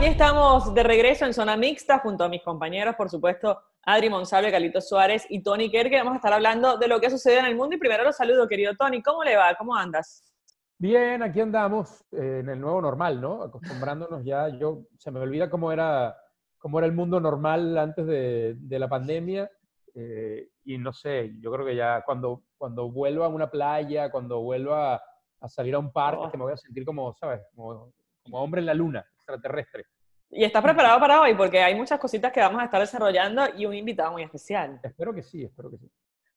[0.00, 4.50] Aquí estamos de regreso en Zona Mixta junto a mis compañeros, por supuesto, Adri Monsalve,
[4.50, 7.40] Carlitos Suárez y Tony Kerr, que vamos a estar hablando de lo que ha sucedido
[7.40, 7.76] en el mundo.
[7.76, 9.02] Y primero los saludo, querido Tony.
[9.02, 9.54] ¿Cómo le va?
[9.56, 10.32] ¿Cómo andas?
[10.78, 13.42] Bien, aquí andamos eh, en el nuevo normal, ¿no?
[13.42, 14.48] Acostumbrándonos ya.
[14.48, 16.16] Yo se me olvida cómo era,
[16.56, 19.50] cómo era el mundo normal antes de, de la pandemia.
[19.94, 24.40] Eh, y no sé, yo creo que ya cuando, cuando vuelva a una playa, cuando
[24.40, 25.02] vuelva a,
[25.42, 26.38] a salir a un parque, Oh.
[26.38, 27.42] me voy a sentir como, ¿sabes?
[27.54, 27.92] Como,
[28.22, 29.86] como hombre en la luna, extraterrestre.
[30.30, 31.34] ¿Y estás preparado para hoy?
[31.34, 34.78] Porque hay muchas cositas que vamos a estar desarrollando y un invitado muy especial.
[34.82, 35.90] Espero que sí, espero que sí.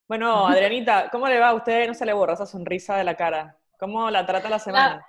[0.08, 1.86] Bueno, Adrianita, ¿cómo le va a usted?
[1.86, 3.56] No se le borra esa sonrisa de la cara.
[3.78, 5.04] ¿Cómo la trata la semana?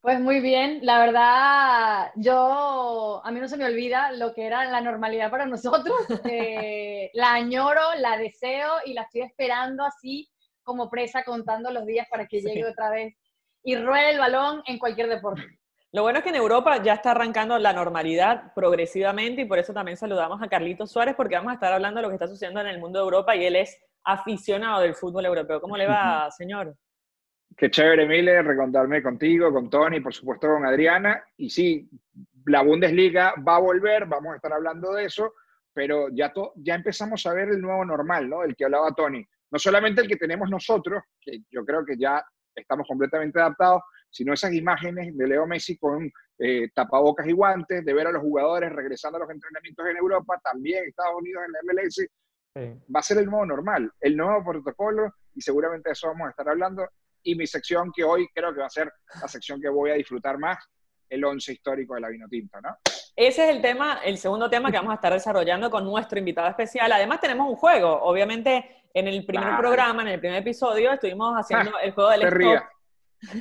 [0.00, 4.64] Pues muy bien, la verdad, yo, a mí no se me olvida lo que era
[4.66, 5.96] la normalidad para nosotros.
[6.24, 10.30] Eh, la añoro, la deseo y la estoy esperando así
[10.62, 12.46] como presa contando los días para que Sí.
[12.46, 13.14] llegue otra vez
[13.64, 15.57] y ruede el balón en cualquier deporte.
[15.92, 19.72] Lo bueno es que en Europa ya está arrancando la normalidad progresivamente y por eso
[19.72, 22.60] también saludamos a Carlitos Suárez porque vamos a estar hablando de lo que está sucediendo
[22.60, 25.60] en el mundo de Europa y él es aficionado del fútbol europeo.
[25.60, 26.74] ¿Cómo le va, señor?
[27.56, 31.24] Qué chévere, Miller, recontarme contigo, con Tony, por supuesto con Adriana.
[31.38, 31.88] Y sí,
[32.44, 35.32] la Bundesliga va a volver, vamos a estar hablando de eso,
[35.72, 38.42] pero ya, to- ya empezamos a ver el nuevo normal, ¿no?
[38.44, 39.26] El que hablaba Tony.
[39.50, 42.22] No solamente el que tenemos nosotros, que yo creo que ya
[42.54, 47.92] estamos completamente adaptados, sino esas imágenes de Leo Messi con eh, tapabocas y guantes, de
[47.92, 51.58] ver a los jugadores regresando a los entrenamientos en Europa, también Estados Unidos en la
[51.62, 52.08] MLS,
[52.54, 52.74] Sí.
[52.94, 56.30] va a ser el nuevo normal, el nuevo protocolo, y seguramente de eso vamos a
[56.30, 56.88] estar hablando.
[57.22, 58.90] Y mi sección que hoy creo que va a ser
[59.20, 60.58] la sección que voy a disfrutar más,
[61.08, 62.76] el once histórico de la Vinotinto, ¿no?
[63.16, 66.48] Ese es el tema, el segundo tema que vamos a estar desarrollando con nuestro invitado
[66.48, 66.90] especial.
[66.92, 68.00] Además tenemos un juego.
[68.02, 72.62] Obviamente en el primer programa, en el primer episodio, estuvimos haciendo el juego del stop.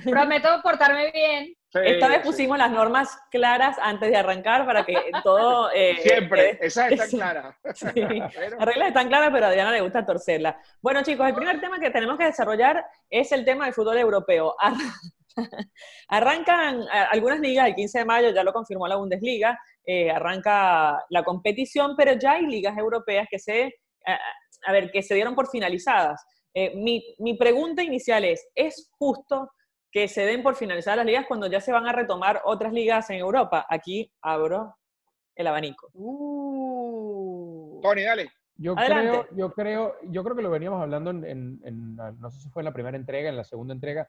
[0.04, 1.46] Prometo portarme bien.
[1.70, 2.24] Sí, Esta vez sí.
[2.28, 5.70] pusimos las normas claras antes de arrancar para que todo...
[5.74, 7.18] eh, Siempre, eh, esas están sí.
[7.18, 7.56] claras.
[7.76, 7.90] Sí.
[7.94, 10.56] Pero- Las reglas están claras, pero a Adriana le gusta torcerlas.
[10.82, 14.56] Bueno, chicos, el primer tema que tenemos que desarrollar es el tema del fútbol europeo.
[14.60, 14.74] Ar-
[16.08, 21.04] Arrancan eh, algunas ligas el 15 de mayo, ya lo confirmó la Bundesliga, eh, arranca
[21.10, 23.74] la competición, pero ya hay ligas europeas que se, eh,
[24.66, 26.26] a ver, que se dieron por finalizadas.
[26.54, 29.52] Eh, mi, mi pregunta inicial es, ¿es justo
[29.98, 33.10] que se den por finalizadas las ligas cuando ya se van a retomar otras ligas
[33.10, 33.66] en Europa?
[33.68, 34.76] Aquí abro
[35.36, 35.90] el abanico.
[35.94, 37.80] Uh.
[37.82, 38.30] Tony, dale.
[38.58, 39.10] Yo Adelante.
[39.10, 42.50] creo, yo creo, yo creo que lo veníamos hablando en, en- en, no sé si
[42.52, 44.08] fue en la primera entrega, en la segunda entrega,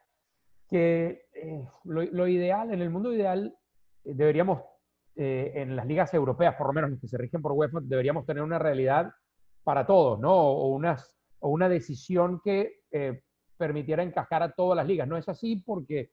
[0.69, 3.56] que eh, lo, lo ideal, en el mundo ideal,
[4.04, 4.60] eh, deberíamos,
[5.16, 8.27] eh, en las ligas europeas, por lo menos las que se rigen por UEFA, deberíamos
[8.27, 9.10] tener una realidad
[9.65, 10.34] para todos, ¿no?
[10.34, 13.22] O, unas, o una decisión que eh,
[13.59, 15.07] permitiera encajar a todas las ligas.
[15.07, 16.11] No es así porque,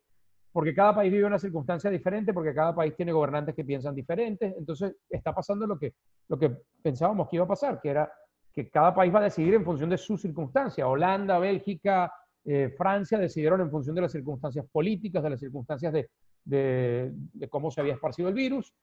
[0.52, 4.54] porque cada país vive una circunstancia diferente, porque cada país tiene gobernantes que piensan diferentes.
[4.58, 5.94] Entonces, está pasando lo que,
[6.28, 6.52] lo que
[6.82, 8.12] pensábamos que iba a pasar, que era
[8.52, 10.88] que cada país va a decidir en función de su circunstancia.
[10.88, 12.12] Holanda, Bélgica,
[12.44, 16.10] eh, Francia decidieron en función de las circunstancias políticas, de las circunstancias de,
[16.44, 18.74] de- de cómo se había esparcido el virus.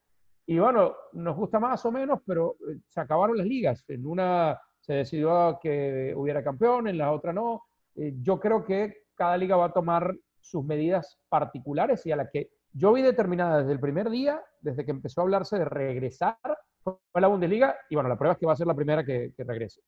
[0.46, 3.84] Y bueno, nos gusta más o menos, pero eh, se acabaron las ligas.
[3.88, 7.62] En una se decidió que hubiera campeón, en la otra no.
[7.96, 12.28] Eh, yo creo que cada liga va a tomar sus medidas particulares y a la
[12.30, 16.36] que yo vi determinada desde el primer día, desde que empezó a hablarse de regresar,
[16.82, 19.32] fue la Bundesliga y bueno, la prueba es que va a ser la primera que,
[19.36, 19.80] que regrese.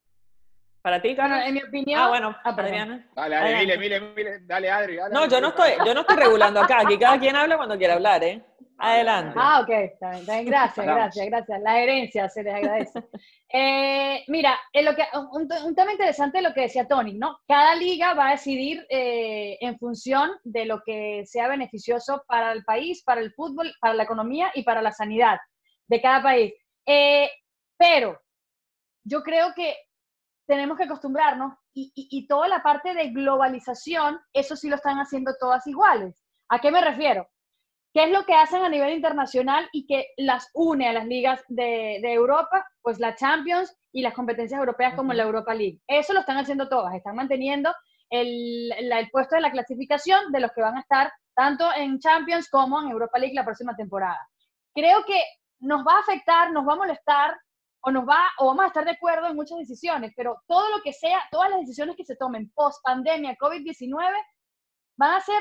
[0.83, 1.49] ¿Para ti, Bueno, Carlos?
[1.49, 2.01] en mi opinión.
[2.01, 2.51] Ah, bueno, Ah.
[2.51, 3.09] Adriana.
[3.17, 3.79] Dale, dale, Adelante.
[3.79, 4.41] Mile, Mile, Mile.
[4.47, 4.97] Dale, Adri.
[4.97, 5.31] dale, No, Adri.
[5.33, 6.81] yo no estoy, yo no estoy regulando acá.
[6.83, 8.45] Aquí cada quien habla cuando quiera hablar, ¿eh?
[8.79, 9.39] Adelante.
[9.41, 10.45] Ah, ok, está bien, está bien.
[10.47, 11.61] Gracias, gracias, gracias.
[11.63, 13.05] La herencia se les agradece.
[13.53, 17.39] Eh, mira, en lo que, un, un tema interesante de lo que decía Tony, ¿no?
[17.47, 22.65] Cada liga va a decidir eh, en función de lo que sea beneficioso para el
[22.65, 25.39] país, para el fútbol, para la economía y para la sanidad
[25.87, 26.53] de cada país.
[26.87, 27.31] Eh,
[27.79, 28.21] pero
[29.05, 29.77] yo creo que
[30.49, 34.99] tenemos que acostumbrarnos y, y- y toda la parte de globalización, eso sí lo están
[34.99, 36.15] haciendo todas iguales.
[36.49, 37.29] ¿A qué me refiero?
[37.95, 41.41] ¿Qué es lo que hacen a nivel internacional y que las une a las ligas
[41.49, 42.67] de, de Europa?
[42.83, 45.81] Pues la Champions y las competencias europeas como la Europa League.
[45.87, 47.73] Eso lo están haciendo todas, están manteniendo
[48.11, 52.01] el, la- el puesto de la clasificación de los que van a estar tanto en
[52.01, 54.19] Champions como en Europa League la próxima temporada.
[54.75, 55.23] Creo que
[55.61, 57.37] nos va a afectar, nos va a molestar
[57.83, 60.83] o nos va o vamos a estar de acuerdo en muchas decisiones, pero todo lo
[60.83, 63.97] que sea, todas las decisiones que se tomen post pandemia COVID-19
[64.97, 65.41] van a ser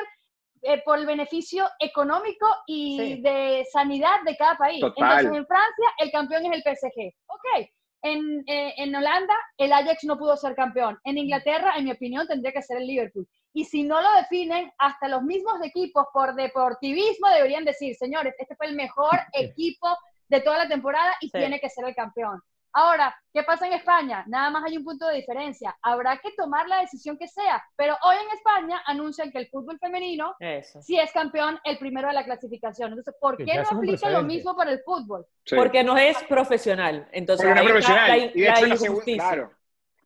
[0.64, 3.22] eh, por el beneficio económico y Sí.
[3.22, 4.80] de sanidad de cada país.
[4.82, 5.20] Total.
[5.20, 7.14] Entonces, en Francia, el campeón es el PSG.
[7.28, 7.70] Ok.
[8.06, 11.00] En, eh, en Holanda, el Ajax no pudo ser campeón.
[11.06, 13.28] En Inglaterra, en mi opinión, tendría que ser el Liverpool.
[13.56, 18.56] y si no lo definen, hasta los mismos equipos por deportivismo deberían decir, señores, este
[18.56, 19.88] fue el mejor equipo
[20.28, 22.42] de toda la temporada y tiene que ser el campeón.
[22.76, 24.24] Ahora, ¿qué pasa en España?
[24.28, 25.78] Nada más hay un punto de diferencia.
[25.82, 29.78] Habrá que tomar la decisión que sea, pero hoy en España anuncian que el fútbol
[29.78, 30.36] femenino
[30.82, 32.90] sí es campeón el primero de la clasificación.
[32.90, 35.26] Entonces, ¿por qué no aplica lo mismo para el fútbol?
[35.56, 37.08] Porque no es profesional.
[37.12, 38.08] Entonces, no es profesional.
[38.08, 39.24] La, y de hecho, la injusticia.
[39.24, 39.52] Claro,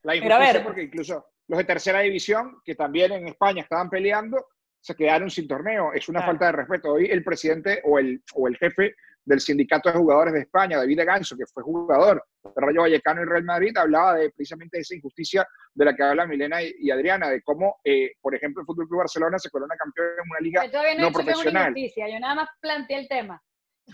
[0.03, 4.45] la injusticia porque incluso los de tercera división, que también en España estaban peleando,
[4.81, 5.93] se quedaron sin torneo.
[5.93, 6.91] Es una falta de respeto.
[6.93, 8.95] Hoy el presidente o el, o el jefe
[9.27, 12.25] del sindicato de jugadores de España, David Ganso, que fue jugador
[12.55, 16.25] Rayo Vallecano y Real Madrid, hablaba de precisamente de esa injusticia de la que habla
[16.25, 20.07] Milena y, Adriana, de cómo, eh, por ejemplo, el Fútbol Club Barcelona se corona campeón
[20.23, 21.73] en una liga no, profesional.
[21.75, 23.41] yo nada más planteé el tema.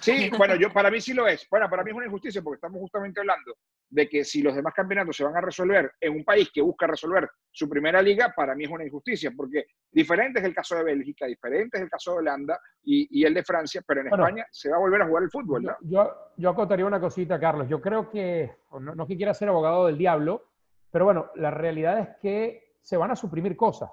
[0.01, 1.47] Sí, bueno, yo, para mí sí lo es.
[1.49, 3.55] Bueno, para mí es una injusticia porque estamos justamente hablando
[3.93, 6.87] de que si los demás campeonatos se van a resolver en un país que busca
[6.87, 10.83] resolver su primera liga, para mí es una injusticia, porque diferente es el caso de
[10.83, 14.71] Bélgica, diferente es el caso de Holanda y, el de Francia, pero en España se
[14.71, 15.75] va a volver a jugar el fútbol, ¿no?
[15.81, 17.69] Yo, yo acotaría una cosita, Carlos.
[17.69, 20.49] Yo creo que, no, no que quiera ser abogado del diablo,
[20.89, 23.91] pero bueno, la realidad es que se van a suprimir cosas.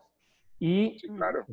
[0.59, 0.97] Y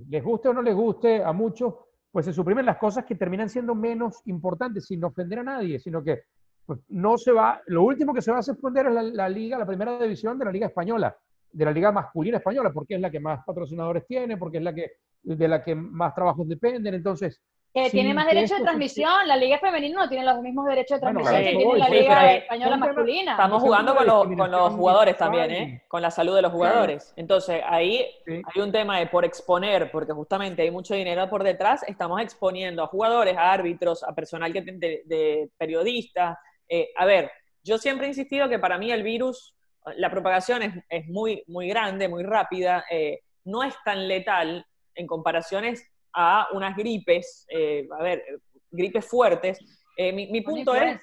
[0.07, 1.73] les guste o no les guste a muchos,
[2.11, 6.01] pues se suprimen las cosas que terminan siendo menos importantes, sin ofender a nadie, sino
[6.01, 6.23] que
[6.67, 9.65] pues, no se va, lo último que se va a suspender es la, liga, la
[9.65, 11.17] primera división de la liga española,
[11.49, 14.75] de la liga masculina española, porque es la que más patrocinadores tiene, porque es la
[14.75, 14.91] que,
[15.23, 17.41] de la que más trabajos dependen, entonces
[17.83, 19.27] que tiene más derecho de transmisión.
[19.27, 22.77] La Liga Femenina no tiene los mismos derechos de transmisión que tiene la Liga Española
[22.77, 23.31] Masculina.
[23.31, 25.83] Estamos jugando con los, con los jugadores también, ¿eh?
[25.87, 27.13] Con la salud de los jugadores.
[27.15, 31.83] Entonces, ahí hay un tema de por exponer, porque justamente hay mucho dinero por detrás,
[31.87, 36.37] estamos exponiendo a jugadores, a árbitros, a personal que de, de periodistas.
[36.69, 37.31] Eh, a ver,
[37.63, 39.55] yo siempre he insistido que para mí el virus,
[39.95, 44.65] la propagación es, es muy, muy grande, muy rápida, eh, no es tan letal
[44.95, 48.23] en comparaciones a unas gripes, eh, a ver,
[48.71, 49.59] gripes fuertes.
[49.97, 50.99] Mi, punto es...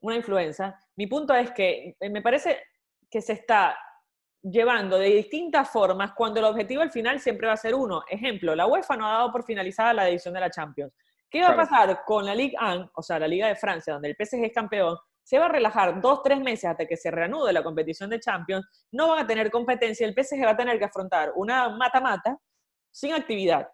[0.00, 0.78] Una influenza.
[0.96, 2.62] Mi punto es que me parece
[3.10, 3.76] que se está
[4.42, 8.02] llevando de distintas formas cuando el objetivo al final siempre va a ser uno.
[8.08, 10.92] Ejemplo, la UEFA no ha dado por finalizada la edición de la Champions.
[11.30, 14.08] ¿Qué va a pasar con la Ligue 1, o sea, la Liga de Francia, donde
[14.08, 14.96] el PSG es campeón?
[15.22, 18.66] Se va a relajar dos, tres meses hasta que se reanude la competición de Champions.
[18.92, 20.06] No van a tener competencia.
[20.06, 22.38] El PSG va a tener que afrontar una mata-mata
[22.92, 23.68] sin actividad.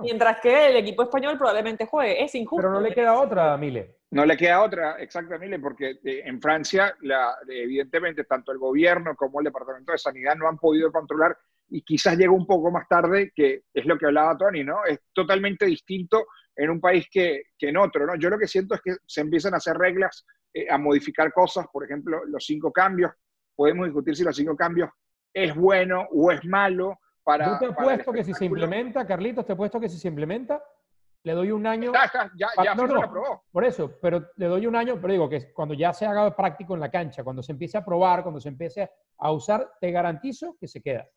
[0.00, 2.24] Mientras que el equipo español probablemente juegue.
[2.24, 2.62] Es injusto.
[2.62, 3.96] Pero no le queda otra, Mile.
[4.10, 9.40] No le queda otra, exactamente, porque eh, en Francia, la, evidentemente, tanto el gobierno como
[9.40, 11.36] el Departamento de Sanidad no han podido controlar
[11.68, 14.84] y quizás llegó un poco más tarde, que es lo que hablaba Tony, ¿no?
[14.84, 16.26] Es totalmente distinto
[16.56, 18.16] en un país que, que en otro, ¿no?
[18.16, 21.66] Yo lo que siento es que se empiezan a hacer reglas, eh, a modificar cosas,
[21.72, 23.12] por ejemplo, los cinco cambios.
[23.54, 24.90] Podemos discutir si los cinco cambios
[25.32, 29.52] es bueno o es malo, yo te he puesto que si se implementa, Carlitos, te
[29.52, 30.62] he puesto que si se implementa,
[31.24, 31.92] le doy un año.
[31.92, 35.52] Ya, ya, ya, no, no, Por eso, pero le doy un año, pero digo que
[35.52, 38.48] cuando ya se haga práctico en la cancha, cuando se empiece a probar, cuando se
[38.48, 41.08] empiece a usar, te garantizo que se queda.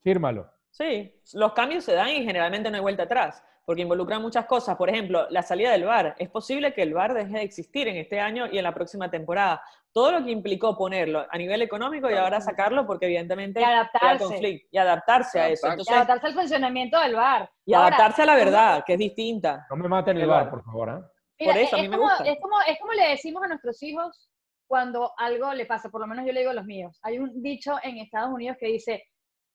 [0.00, 0.50] Fírmalo.
[0.70, 4.76] Sí, los cambios se dan y generalmente no hay vuelta atrás porque involucran muchas cosas.
[4.76, 6.16] Por ejemplo, la salida del VAR.
[6.18, 9.10] Es posible que el VAR deje de existir en este año y en la próxima
[9.10, 9.60] temporada.
[9.92, 14.66] Todo lo que implicó ponerlo a nivel económico y ahora sacarlo porque evidentemente y adaptarse.
[14.70, 15.66] y adaptarse a eso.
[15.66, 17.50] y adaptarse al funcionamiento del VAR.
[17.66, 19.66] Y adaptarse a la verdad, que es distinta.
[19.68, 20.88] No me maten el VAR, por favor.
[20.88, 21.44] ¿eh?
[21.44, 22.24] por eso, a mí me gusta.
[22.24, 24.30] Es como, es como le decimos a nuestros hijos
[24.66, 26.98] cuando algo le pasa, por lo menos yo le digo a los míos.
[27.02, 29.04] Hay un dicho en Estados Unidos que dice,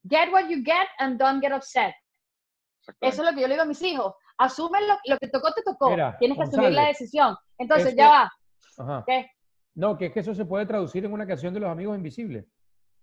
[0.07, 1.95] get what you get and don't get upset.
[3.01, 4.13] Eso es lo que yo le digo a mis hijos.
[4.37, 5.95] Asume lo, que tocó, te tocó.
[6.19, 7.35] Tienes que asumir la decisión.
[7.57, 8.09] Entonces, ya
[8.77, 9.03] va.
[9.05, 9.29] ¿Qué?
[9.75, 12.45] No, que es que eso se puede traducir en una canción de los amigos invisibles.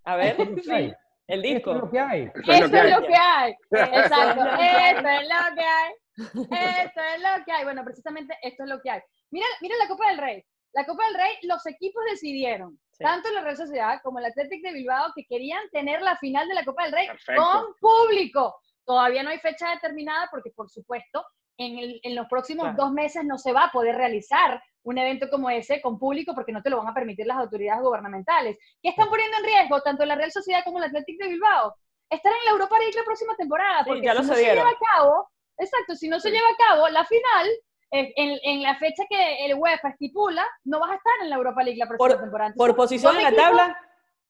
[0.05, 1.71] A ver, el disco.
[1.71, 2.23] Esto es lo que hay.
[2.35, 3.55] Esto es lo que hay.
[3.71, 4.45] Exacto.
[4.59, 5.93] Esto es lo que hay.
[6.17, 7.65] Esto es lo que hay.
[7.65, 9.01] Bueno, precisamente esto es lo que hay.
[9.31, 10.45] Mira, mira la Copa del Rey.
[10.73, 14.63] La Copa del Rey, los equipos decidieron, tanto en la Real Sociedad como el Athletic
[14.63, 18.57] de Bilbao, que querían tener la final de la Copa del Rey con público.
[18.85, 21.25] Todavía no hay fecha determinada porque, por supuesto,
[21.59, 25.83] en, los próximos dos meses no se va a poder realizar un evento como ese
[25.83, 28.57] con público porque no te lo van a permitir las autoridades gubernamentales.
[28.83, 31.75] ¿Qué están poniendo en riesgo tanto la Real Sociedad como el Atlético de Bilbao?
[32.09, 35.29] Estar en la Europa League la próxima temporada, porque si no se lleva a cabo,
[35.59, 37.49] exacto, si no se lleva a cabo la final,
[37.93, 41.63] eh, en, la fecha que el UEFA estipula, no vas a estar en la Europa
[41.63, 42.55] League la próxima temporada.
[42.57, 43.77] por posición en la tabla,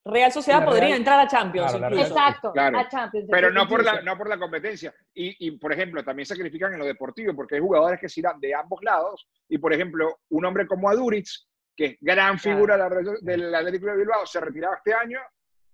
[0.04, 1.74] Real Sociedad podría entrar a Champions.
[1.74, 3.28] Exacto, a Champions.
[3.30, 4.94] Pero no por, la, no por la competencia.
[5.14, 8.40] Y, y, por ejemplo, también sacrifican en lo deportivo, porque hay jugadores que se irán
[8.40, 9.28] de ambos lados.
[9.48, 12.88] Y, por ejemplo, un hombre como Aduriz, que es gran figura
[13.20, 15.20] del Atlético de Bilbao, se retiraba este año.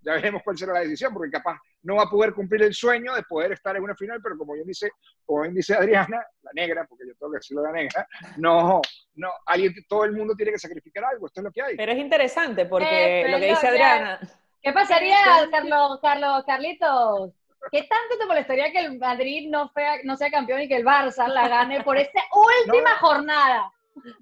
[0.07, 3.13] Ya veremos cuál será la decisión, porque capaz no va a poder cumplir el sueño
[3.15, 4.91] de poder estar en una final, pero como bien dice,
[5.25, 8.81] como bien dice Adriana, la negra, porque yo tengo que decirlo la negra, no,
[9.17, 11.77] no, alguien, todo el mundo tiene que sacrificar algo, esto es lo que hay.
[11.77, 14.21] Pero es interesante porque Eh, lo que dice Adriana,
[14.63, 15.17] ¿Qué pasaría,
[15.51, 17.33] Carlos, Carlos, Carlitos?
[17.73, 20.85] ¿Qué tanto te molestaría que el Madrid no, fea- no sea campeón y que el
[20.85, 22.21] Barça la gane por esta
[22.65, 22.97] última No.
[22.99, 23.73] jornada?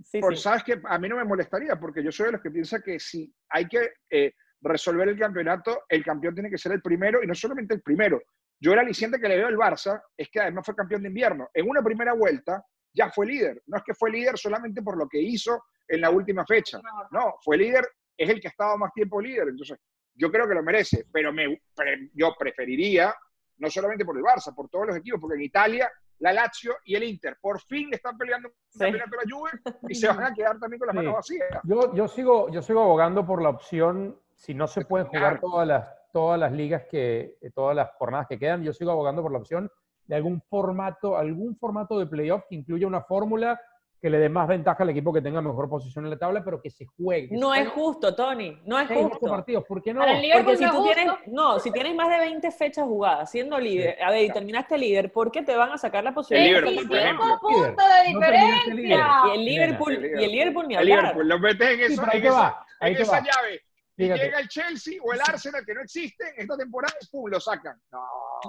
[0.05, 0.43] sí, Por, sí.
[0.43, 2.99] ¿Sabes que A mí no me molestaría, porque yo soy de los que piensa que
[2.99, 4.33] si hay que eh,
[4.65, 8.21] resolver el campeonato, el campeón tiene que ser el primero, y no solamente el primero.
[8.61, 11.49] Yo el aliciente que le veo al Barça es que además fue campeón de invierno.
[11.53, 13.63] En una primera vuelta ya fue líder.
[13.67, 16.81] No es que fue líder solamente por lo que hizo en la última fecha.
[17.11, 19.49] No, fue líder, es el que ha estado más tiempo líder.
[19.49, 19.79] Entonces,
[20.15, 23.15] yo creo que lo merece, pero me, pre- yo preferiría,
[23.59, 25.91] no solamente por el Barça, por todos los equipos, porque en Italia
[26.21, 28.79] la Lazio y el Inter por fin le están peleando un Sí.
[28.79, 29.51] campeonato a la Juve
[29.89, 30.97] y se van a quedar también con las Sí.
[30.99, 31.49] manos vacías.
[31.65, 35.67] Yo, yo, sigo, yo sigo abogando por la opción, si no se pueden jugar todas
[35.67, 39.33] las, todas las ligas, que, eh, todas las jornadas que quedan, yo sigo abogando por
[39.33, 39.71] la opción
[40.07, 43.59] de algún formato, algún formato de playoff que incluya una fórmula
[44.03, 46.61] que le dé más ventaja al equipo que tenga mejor posición en la tabla, pero
[46.61, 47.31] que se juegue.
[47.31, 49.31] que se No es juegue justo, Tony, no es justo.
[49.31, 49.65] partidos.
[49.65, 50.05] ¿Por qué no?
[50.05, 51.31] El Porque si no tú es tienes, justo.
[51.33, 55.11] no, si tienes más de 20 fechas jugadas siendo líder, a ver, y terminaste líder,
[55.11, 56.61] ¿por qué te van a sacar la posibilidad?
[56.61, 57.41] de Liverpool, ser por campeón?
[57.41, 57.49] ejemplo.
[57.49, 59.23] 25 puntos de No diferencia.
[59.27, 60.99] Y el Liverpool, El y el Liverpool ni El hablar.
[61.01, 63.19] Liverpool, lo metes en, Sí, eso, ahí en esa, va, ahí en esa va.
[63.21, 63.61] llave.
[63.97, 67.31] Y llega el Chelsea o el Arsenal que no existen esta temporada y ¡pum!
[67.31, 67.81] lo sacan.
[67.93, 68.01] No,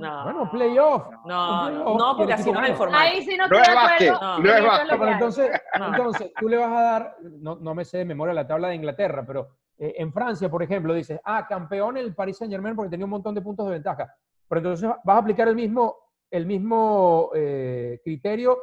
[0.02, 1.08] No, Bueno, playoff.
[1.26, 3.04] no, playoff, no, porque así no es el formato.
[3.04, 4.90] Ahí sí no No es básquet, no y es básquet.
[4.90, 5.14] Pero hay.
[5.14, 5.88] entonces, No.
[5.88, 8.76] entonces, tú le vas a dar, no, no me sé de memoria la tabla de
[8.76, 12.90] Inglaterra, pero eh, en Francia, por ejemplo, dices, ah, campeón el Paris Saint Germain porque
[12.90, 14.12] tenía un montón de puntos de ventaja.
[14.48, 15.96] Pero entonces vas a aplicar el mismo,
[16.32, 18.58] el mismo eh, criterio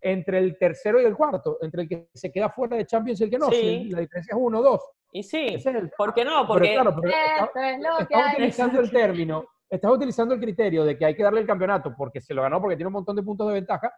[0.00, 3.24] entre el tercero y el cuarto, entre el que se queda fuera de Champions y
[3.24, 3.50] el que no.
[3.50, 3.88] Sí.
[3.90, 4.80] La diferencia es uno o dos.
[5.14, 6.36] Y sí, es el ¿por qué no?
[6.40, 8.32] Pero Porque claro, pero está- es lo que estás hay.
[8.34, 12.20] utilizando el término, estás utilizando el criterio de que hay que darle el campeonato porque
[12.20, 13.92] se lo ganó porque tiene un montón de puntos de ventaja.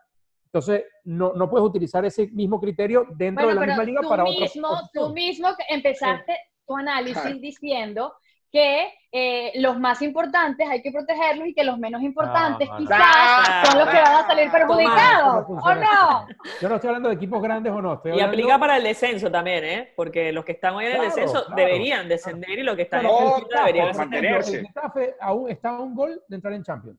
[0.47, 4.09] Entonces, no, no puedes utilizar ese mismo criterio dentro Bueno, de la misma liga tú
[4.09, 4.41] para otros.
[4.41, 7.39] mismo, tú mismo empezaste tu análisis Claro.
[7.39, 8.15] diciendo
[8.55, 12.81] que eh, los más importantes hay que protegerlos y que los menos importantes No, no,
[12.81, 12.87] no.
[12.87, 14.67] quizás Claro, son los que van a salir claro.
[14.69, 16.27] perjudicados, ¿Cómo ¿o no?
[16.61, 17.95] Yo no estoy hablando de equipos grandes o no.
[17.95, 19.93] Estoy Y hablando- aplica para el descenso también, ¿eh?
[19.97, 22.83] Porque los que están hoy en el Claro, descenso claro, deberían descender y los que
[22.83, 24.59] están Claro, en el deberían mantenerse.
[24.61, 26.99] El Getafe aún está a un gol de entrar en Champions.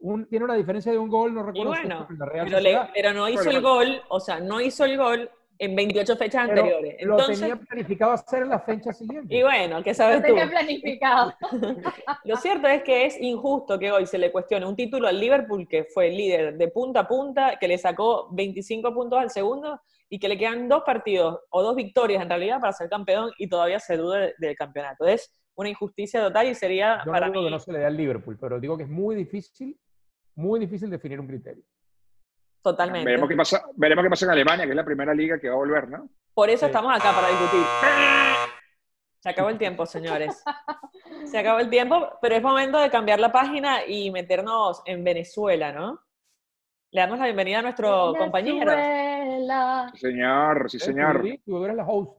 [0.00, 2.60] Un- tiene una diferencia de un gol, no Y recuerdo si es la Real pero,
[2.60, 5.30] le- Sociedad, pero no hizo el gol, o sea, no hizo el gol
[5.62, 6.96] en 28 fechas pero anteriores.
[7.02, 9.32] lo Entonces, tenía planificado hacer en la fecha siguiente.
[9.32, 10.26] y bueno, ¿qué Lo sabes tú?
[10.26, 11.32] tenía planificado.
[12.24, 15.68] Lo cierto es que es injusto que hoy se le cuestione un título al Liverpool,
[15.68, 20.18] que fue líder de punta a punta, que le sacó 25 puntos al segundo y
[20.18, 23.78] que le quedan dos partidos o dos victorias en realidad para ser campeón y todavía
[23.78, 25.06] se dude del campeonato.
[25.06, 27.78] Es una injusticia total y sería Yo para no digo mí que no se le
[27.78, 29.78] dé al Liverpool, pero digo que es muy difícil,
[30.34, 31.62] muy difícil definir un criterio.
[32.62, 33.04] Totalmente.
[33.04, 35.54] Veremos qué, pasa, veremos qué pasa en Alemania, que es la primera liga que va
[35.54, 36.08] a volver, ¿no?
[36.34, 36.66] Por eso Sí.
[36.66, 37.64] estamos acá, para discutir.
[39.18, 40.42] Se acabó el tiempo, señores.
[41.26, 45.72] Se acabó el tiempo, pero es momento de cambiar la página y meternos en Venezuela,
[45.72, 46.00] ¿no?
[46.90, 48.70] Le damos la bienvenida a nuestro compañero.
[48.70, 49.90] Venezuela.
[49.94, 51.16] Sí, señor, sí, señor.
[51.16, 52.12] Tú, Luis, tú eres la host.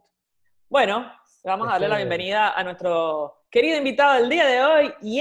[0.70, 1.12] Bueno,
[1.44, 5.20] vamos a darle la bienvenida a nuestro querido invitado del día de hoy, y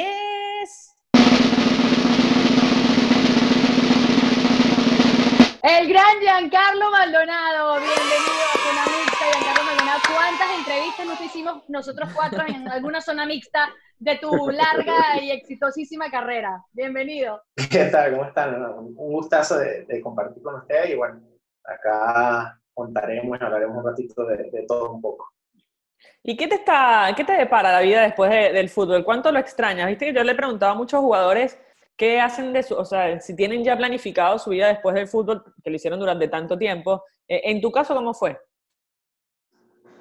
[5.63, 10.01] El gran Giancarlo Maldonado, bienvenido a Zona Mixta, Giancarlo Maldonado.
[10.13, 16.11] ¿Cuántas entrevistas nos hicimos nosotros cuatro en alguna zona mixta de tu larga y exitosísima
[16.11, 16.65] carrera?
[16.73, 17.43] Bienvenido.
[17.71, 18.11] ¿Qué tal?
[18.11, 18.61] ¿Cómo están?
[18.77, 21.21] Un gustazo de, de compartir con ustedes y bueno,
[21.65, 25.29] acá contaremos y hablaremos un ratito de, de todo un poco.
[26.25, 29.05] ¿Y qué te, está, qué te depara la vida después de- del fútbol?
[29.05, 29.87] ¿Cuánto lo extrañas?
[29.87, 31.57] Viste que yo le preguntaba a muchos jugadores
[31.97, 35.45] qué hacen de su, o sea, si tienen ya planificado su vida después del fútbol,
[35.63, 37.05] que lo hicieron durante tanto tiempo.
[37.29, 38.39] Eh, en tu caso, ¿cómo fue?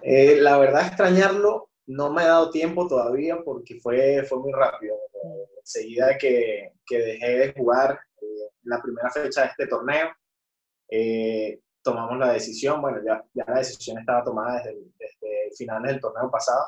[0.03, 4.95] Eh, la verdad, extrañarlo no me ha dado tiempo todavía porque fue, fue muy rápido.
[5.59, 10.09] Enseguida que, que dejé de jugar eh, la primera fecha de este torneo,
[10.89, 16.01] eh, tomamos la decisión, bueno, ya, ya la decisión estaba tomada desde, desde finales del
[16.01, 16.65] torneo pasado,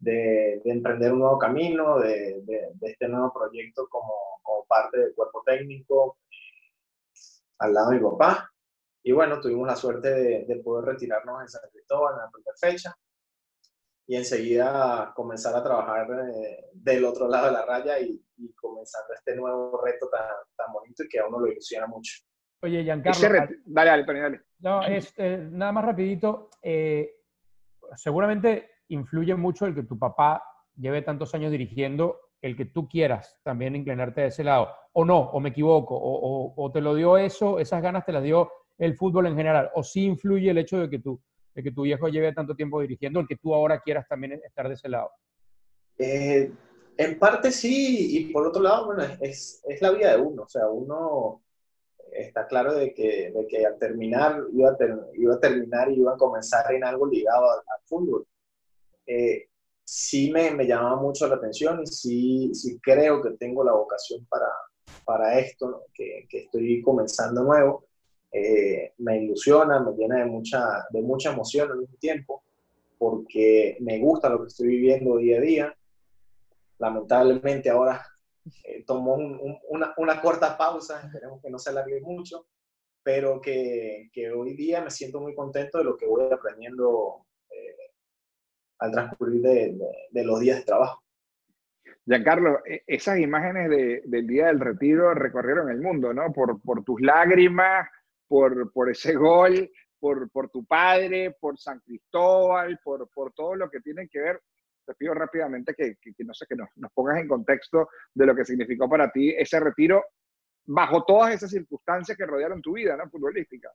[0.00, 4.98] de, de emprender un nuevo camino, de, de- de este nuevo proyecto como, como parte
[4.98, 6.18] del cuerpo técnico,
[7.58, 8.50] al lado de mi papá.
[9.02, 12.56] Y bueno, tuvimos la suerte de, de poder retirarnos en San Cristóbal en la primera
[12.58, 12.94] fecha
[14.06, 19.02] y enseguida comenzar a trabajar eh, del otro lado de la raya y, y comenzar
[19.14, 20.26] este nuevo reto tan,
[20.56, 22.12] tan bonito y que a uno lo ilusiona mucho.
[22.62, 24.40] Oye, Giancarlo, re- Dale, dale, Tony, dale.
[24.58, 26.50] no, es, eh, nada más rapidito.
[26.62, 27.14] eh,
[27.96, 30.42] seguramente influye mucho el que tu papá
[30.76, 35.18] lleve tantos años dirigiendo el que tú quieras también inclinarte de ese lado, o no,
[35.18, 39.26] o me equivoco, o, te lo dio eso, esas ganas te las dio el fútbol
[39.26, 41.20] en general, o sí influye el hecho de que, tú,
[41.54, 44.68] de que tu viejo lleve tanto tiempo dirigiendo, el que tú ahora quieras también estar
[44.68, 45.10] de ese lado.
[45.98, 46.50] Eh,
[46.96, 50.48] en parte sí, y por otro lado, bueno, es, es la vida de uno, o
[50.48, 51.42] sea, uno
[52.12, 54.76] está claro de que, de que al terminar iba a,
[55.14, 58.26] iba a terminar y iba a comenzar en algo ligado al, fútbol.
[59.12, 59.48] Eh,
[59.82, 64.24] sí me, me llamaba mucho la atención y sí, sí creo que tengo la vocación
[64.26, 64.46] para,
[65.04, 67.86] para esto, que, que, estoy comenzando nuevo.
[68.30, 72.44] Eh, me ilusiona, me llena de mucha, de mucha emoción al mismo tiempo,
[72.98, 75.76] porque me gusta lo que estoy viviendo día a día.
[76.78, 78.00] Lamentablemente ahora
[78.62, 82.46] eh, tomó una, una, corta pausa, esperemos que no se alargue mucho,
[83.02, 87.26] pero que, que, hoy día me siento muy contento de lo que voy aprendiendo
[88.80, 89.78] al transcurrir de,
[90.10, 91.02] de, los días de trabajo.
[92.06, 96.32] Giancarlo, e, esas imágenes de, del día del retiro recorrieron el mundo, ¿no?
[96.32, 97.88] Por, por tus lágrimas,
[98.26, 103.70] por, por ese gol, por, por, tu padre, por San Cristóbal, por, por todo lo
[103.70, 104.40] que tiene que ver
[104.90, 108.88] te pido rápidamente que, no sé, que nos, pongas en contexto de lo que significó
[108.88, 110.04] para ti ese retiro
[110.66, 113.08] bajo todas esas circunstancias que rodearon tu vida, ¿no?
[113.08, 113.70] Futbolística.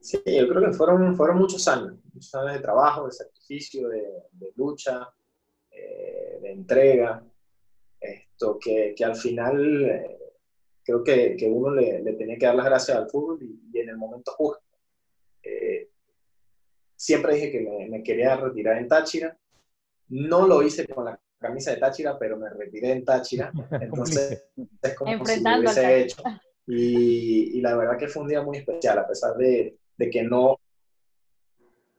[0.00, 3.12] Sí, yo creo que fueron, fueron muchos años, muchos años de trabajo, de
[3.44, 5.08] sacrificio, de, lucha,
[5.70, 7.22] eh, de entrega,
[8.00, 10.18] esto que, que al final eh,
[10.82, 13.88] creo que, que uno le, le, tenía que dar las gracias al fútbol y, en
[13.88, 14.62] el momento justo.
[15.42, 15.90] Eh,
[16.96, 19.36] siempre dije que me, me, quería retirar en Táchira,
[20.08, 23.52] no lo hice con la camisa de Táchira, pero me retiré en Táchira.
[23.80, 24.46] Entonces,
[24.82, 26.22] es como si lo hubiese hecho.
[26.66, 30.22] Y, y, la verdad que fue un día muy especial, a pesar de, de que
[30.22, 30.58] no,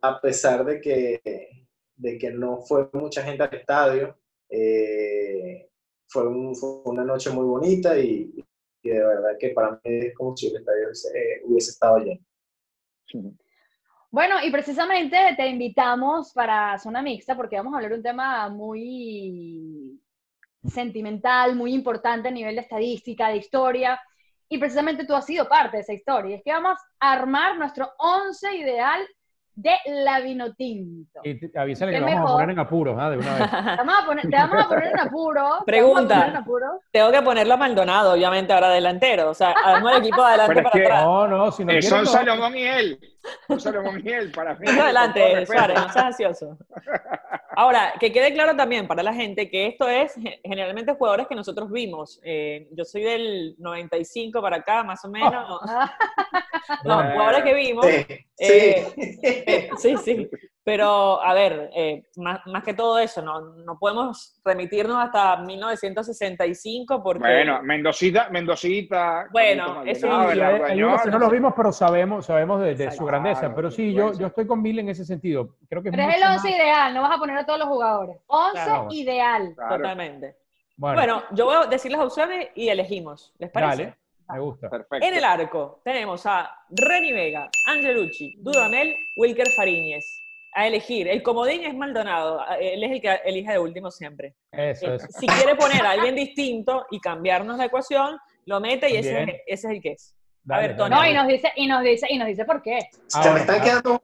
[0.08, 1.66] a pesar de que,
[1.96, 4.18] de que no fue mucha gente al estadio,
[4.50, 5.70] eh,
[6.08, 8.34] fue, un, fue, una noche muy bonita y,
[8.84, 12.22] y, de verdad que para mí es como si el estadio hubiese, hubiese estado lleno.
[14.12, 20.00] Bueno, y precisamente te invitamos para Zona Mixta porque vamos a hablar un tema muy
[20.64, 24.00] sentimental, muy importante a nivel de estadística, de historia,
[24.48, 26.38] y precisamente tú has sido parte de esa historia.
[26.38, 29.02] Es que vamos a armar nuestro once ideal
[29.56, 31.22] de la Vinotinto.
[31.24, 33.10] Y avísale que lo vamos a poner en apuros, ¿ah?
[33.10, 33.50] De una vez.
[33.52, 35.64] Te vamos a poner, te vamos a poner en apuro.
[35.66, 36.44] Pregunta.
[36.92, 39.30] Tengo que ponerlo a Maldonado, obviamente, ahora delantero.
[39.30, 41.04] O sea, además el equipo adelante para atrás.
[41.04, 43.00] No, no, si no eh, Son Salomón y él.
[43.48, 44.68] Son Salomón y él, para mí.
[44.68, 46.58] adelante, Suárez, no seas ansioso.
[47.56, 50.14] Ahora, que quede claro también para la gente que esto es
[50.44, 52.20] generalmente jugadores que nosotros vimos.
[52.24, 55.60] Eh, yo soy del 95 para acá, más o menos.
[56.84, 57.86] No, jugadores que vimos.
[57.86, 58.18] Sí.
[58.40, 60.30] Eh, sí, sí.
[60.66, 67.04] Pero, a ver, eh, más, más, que todo eso, no, no podemos remitirnos hasta 1965
[67.04, 67.20] porque...
[67.20, 69.28] Bueno, Mendocita, Mendocita...
[69.32, 73.54] Bueno, eso no lo vimos, pero sabemos, sabemos de, su grandeza.
[73.54, 75.56] Pero sí, yo, yo estoy con Bill en ese sentido.
[75.70, 78.18] Creo que pero es, el 11 ideal, no vas a poner a todos los jugadores.
[78.26, 79.56] 11 ideal.
[79.56, 80.36] Totalmente.
[80.78, 81.26] Bueno.
[81.34, 83.36] yo voy a decir las opciones y elegimos.
[83.38, 83.84] ¿Les parece?
[83.84, 83.98] Dale.
[84.30, 84.68] Me gusta.
[84.72, 85.06] Perfecto.
[85.06, 90.25] En el arco tenemos a Reni Vega, Angelucci, Dudamel, Wilker Fariñez
[90.56, 91.08] a elegir.
[91.10, 94.36] El comodín es Maldonado, él es el que elige de último siempre.
[94.52, 98.98] Eso, eh, Si quiere poner a alguien distinto y cambiarnos la ecuación, lo mete y
[98.98, 100.16] ese, ese, es el que es.
[100.50, 100.96] a ver, Tony.
[100.96, 102.80] No, y nos dice, y nos dice, y nos dice por qué.
[103.08, 104.02] se me están quedando.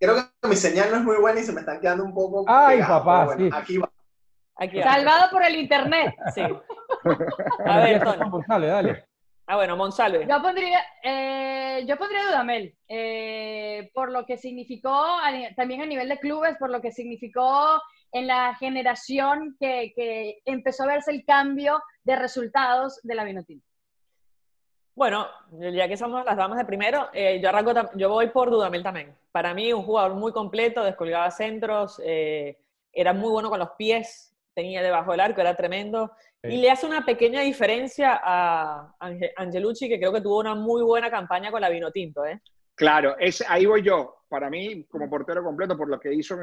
[0.00, 2.44] Creo que mi señal no es muy buena y se me están quedando un poco.
[2.48, 3.48] Ay, papá, sí.
[3.52, 3.90] Aquí va.
[4.56, 6.16] Aquí Salvado por el internet.
[6.34, 6.42] Sí.
[7.64, 8.42] A ver, Tony.
[8.48, 9.07] Dale, dale.
[9.50, 10.26] Ah, bueno, Monsalve.
[10.28, 15.06] Yo pondría, eh, yo pondría Dudamel, eh, por lo que significó
[15.56, 17.80] también a nivel de clubes, por lo que significó
[18.12, 23.66] en la generación que, que empezó a verse el cambio de resultados de la Vinotinto.
[24.94, 28.82] Bueno, ya que somos las damas de primero, eh, yo arranco, yo voy por Dudamel
[28.82, 29.16] también.
[29.32, 34.82] Para mí, un jugador muy completo, descolgaba centros, era muy bueno con los pies, tenía
[34.82, 36.10] debajo del arco, era tremendo.
[36.42, 38.94] Y le hace una pequeña diferencia a
[39.36, 42.24] Angelucci, que creo que tuvo una muy buena campaña con la Vino Tinto.
[42.24, 42.40] ¿eh?
[42.76, 44.14] Claro, es, ahí voy yo.
[44.28, 46.36] Para mí, como portero completo, por lo que hizo,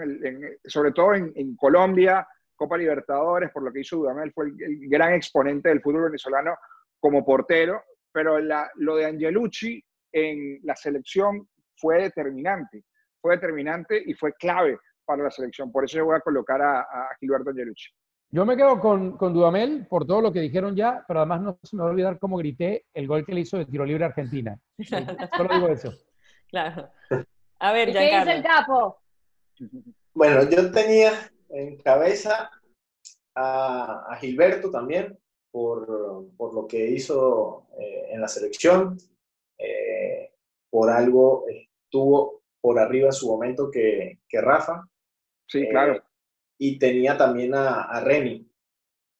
[0.65, 5.69] sobre todo en, Colombia, Copa Libertadores, por lo que hizo Dudamel, fue el, gran exponente
[5.69, 6.57] del fútbol venezolano
[6.99, 7.81] como portero.
[8.11, 9.81] Pero lo de Angelucci
[10.11, 12.83] en la selección fue determinante.
[13.21, 15.71] Fue determinante y fue clave para la selección.
[15.71, 17.89] Por eso yo voy a colocar a, a Gilberto Angelucci.
[18.35, 21.59] Yo me quedo con, con, Dudamel por todo lo que dijeron ya, pero además no
[21.63, 24.03] se me va a olvidar cómo grité el gol que le hizo de tiro libre
[24.03, 24.59] a Argentina.
[25.37, 25.93] solo digo eso.
[26.49, 26.89] Claro.
[27.59, 28.97] A ver, ¿Qué dice el capo?
[30.13, 31.13] Bueno, yo tenía
[31.47, 32.51] en cabeza
[33.35, 35.17] a, Gilberto también
[35.49, 38.97] por, por, lo que hizo eh, en la selección.
[39.57, 40.33] Eh,
[40.69, 44.85] por algo estuvo por arriba en su momento que, que Rafa.
[45.47, 46.03] Sí, claro.
[46.57, 48.49] Y tenía también a, a Remy,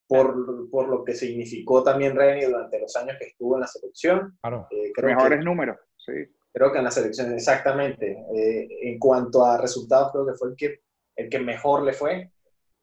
[0.08, 4.38] por, por, lo que significó también Remy durante los años que estuvo en la selección.
[4.40, 4.68] Claro.
[5.02, 6.12] Mejores números, sí.
[6.52, 8.16] Creo que en la selección, exactamente.
[8.32, 10.80] en cuanto a resultados, creo que fue el que,
[11.16, 12.32] el que mejor le fue.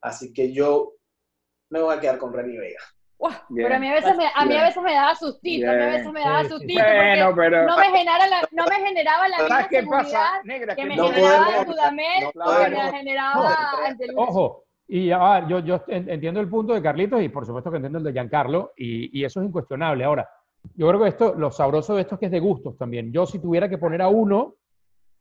[0.00, 0.94] Así que yo
[1.70, 2.80] me voy a quedar con Remy Vega.
[3.54, 5.82] Pero a mí a veces me, a mí a veces me daba sustito, a mí
[5.82, 7.66] a veces me daba sustito bueno, pero...
[7.66, 11.64] no, me generaba la, no me generaba la misma qué pasa, Negra, que, me generaba
[11.64, 13.56] Dudamel que me generaba
[14.16, 17.98] Ojo, y ah, yo, yo entiendo el punto de Carlitos y por supuesto que entiendo
[17.98, 20.04] el de Giancarlo y, y eso es incuestionable.
[20.04, 20.28] Ahora,
[20.76, 23.12] yo creo que esto, lo sabroso de esto es que es de gustos también.
[23.12, 24.56] Yo si tuviera que poner a uno,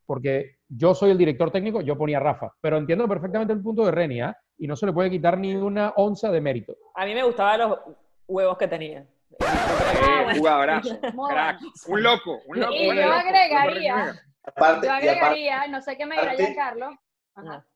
[0.06, 3.86] porque yo soy el director técnico, yo ponía a Rafa, pero entiendo perfectamente el punto
[3.86, 6.76] de Renia y no se le puede quitar ni una onza de mérito.
[6.96, 7.80] A mí me gustaban los
[8.28, 9.06] huevos que tenía.
[9.40, 11.00] Eh, jugadorazo,
[11.88, 12.74] un loco, un loco.
[12.74, 14.14] Y yo agregaría,
[14.84, 16.96] yo agregaría, no sé qué me dirá Carlos.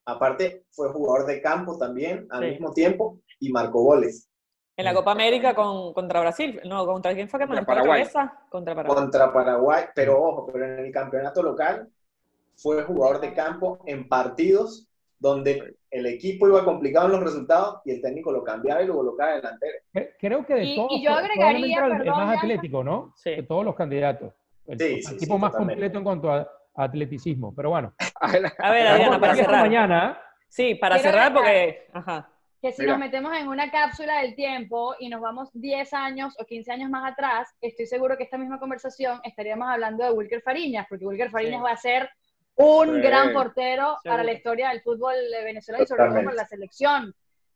[0.06, 4.30] Aparte, fue jugador de campo también al mismo tiempo y marcó goles.
[4.76, 8.08] En la Copa América con, contra Brasil, no, ¿contra quién fue que marcó Paraguay.
[8.50, 8.96] Contra Paraguay.
[8.96, 11.90] Contra Paraguay, pero ojo, pero en el campeonato local
[12.58, 14.88] fue jugador de campo en partidos
[15.20, 18.96] donde el equipo iba complicado en los resultados y el técnico lo cambiaba y lo
[18.96, 19.78] colocaba delantero.
[20.20, 23.14] Creo que de todos, y yo agregaría, el, más atlético, ¿no?
[23.16, 23.32] Sí.
[23.32, 24.34] De todos los candidatos.
[24.68, 27.94] El, equipo más completo en cuanto a, atleticismo, pero bueno.
[28.20, 29.62] A ver, Adriana, para cerrar.
[29.62, 30.22] Mañana.
[30.48, 31.88] Sí, para cerrar porque...
[31.94, 32.30] Ajá.
[32.62, 36.46] Que si nos metemos en una cápsula del tiempo y nos vamos 10 años o
[36.46, 40.88] 15 años más atrás, estoy seguro que esta misma conversación estaríamos hablando de Wilker Fariñas,
[40.90, 42.10] porque Wilker Fariñas va a ser
[42.58, 47.14] un gran portero para la historia del fútbol venezolano y sobre todo para la selección,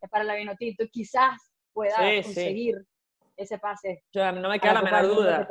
[0.10, 0.86] para la Vinotito.
[0.92, 2.86] Quizás pueda conseguir
[3.36, 4.04] ese pase.
[4.12, 5.48] Yo, no me queda la menor duda.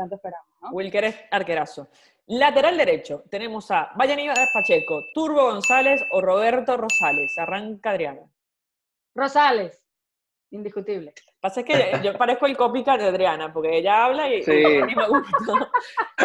[0.70, 1.88] Wilker es arquerazo.
[2.26, 7.36] Lateral derecho, tenemos a Vallaníbal Pacheco, Turbo González o Roberto Rosales.
[7.36, 8.22] Arranca Adriana.
[9.14, 9.79] Rosales,
[10.50, 11.12] indiscutible.
[11.40, 14.94] Pasa es que yo parezco el copycat de Adriana, porque ella habla y, a mí
[14.94, 15.70] me gusta.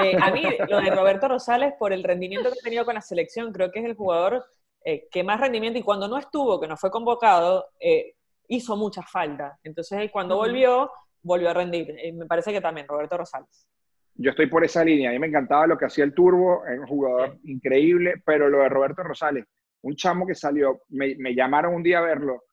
[0.03, 3.01] Eh, a mí, lo de Roberto Rosales, por el rendimiento que ha tenido con la
[3.01, 4.45] selección, creo que es el jugador
[4.83, 8.15] eh, que más rendimiento, y cuando no estuvo, que no fue convocado, eh,
[8.49, 9.57] hizo mucha falta.
[9.63, 11.95] Entonces, cuando volvió, volvió a rendir.
[12.13, 13.67] me parece que también, Roberto Rosales.
[14.15, 15.09] Yo estoy por esa línea.
[15.09, 18.59] A mí me encantaba lo que hacía el Turbo, es un jugador increíble, pero lo
[18.59, 19.45] de Roberto Rosales,
[19.81, 22.44] un chamo que salió, me, me llamaron un día a verlo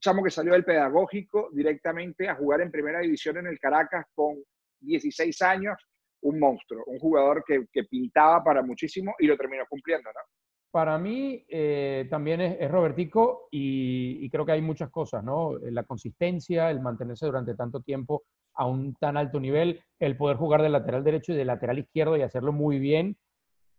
[0.00, 4.36] chamo que salió del pedagógico directamente a jugar en primera división en el Caracas con
[4.80, 5.76] 16 años,
[6.22, 10.20] un monstruo, un jugador que, pintaba para muchísimo y lo terminó cumpliendo, ¿no?
[10.72, 15.58] Para mí eh, también es, Robertico y, creo que hay muchas cosas, ¿no?
[15.58, 18.22] La consistencia, el mantenerse durante tanto tiempo
[18.54, 22.16] a un tan alto nivel, el poder jugar de lateral derecho y de lateral izquierdo
[22.16, 23.16] y hacerlo muy bien,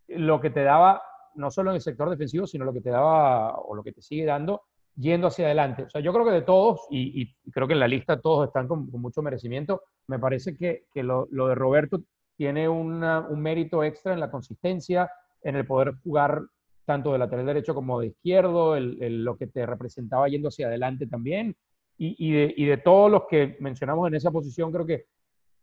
[0.08, 1.02] lo que te daba,
[1.36, 4.02] no solo en el sector defensivo, sino lo que te daba o lo que te
[4.02, 4.64] sigue dando
[4.96, 5.84] yendo hacia adelante.
[5.84, 8.68] O sea, yo creo que de todos, y, creo que en la lista todos están
[8.68, 12.02] con, mucho merecimiento, me parece que, lo, de Roberto
[12.36, 13.02] tiene un
[13.38, 15.10] mérito extra en la consistencia,
[15.44, 16.42] en el poder jugar
[16.86, 21.56] tanto de lateral derecho como de izquierdo, lo que te representaba yendo hacia adelante también.
[21.98, 25.06] Y, de, todos los que mencionamos en esa posición, creo que,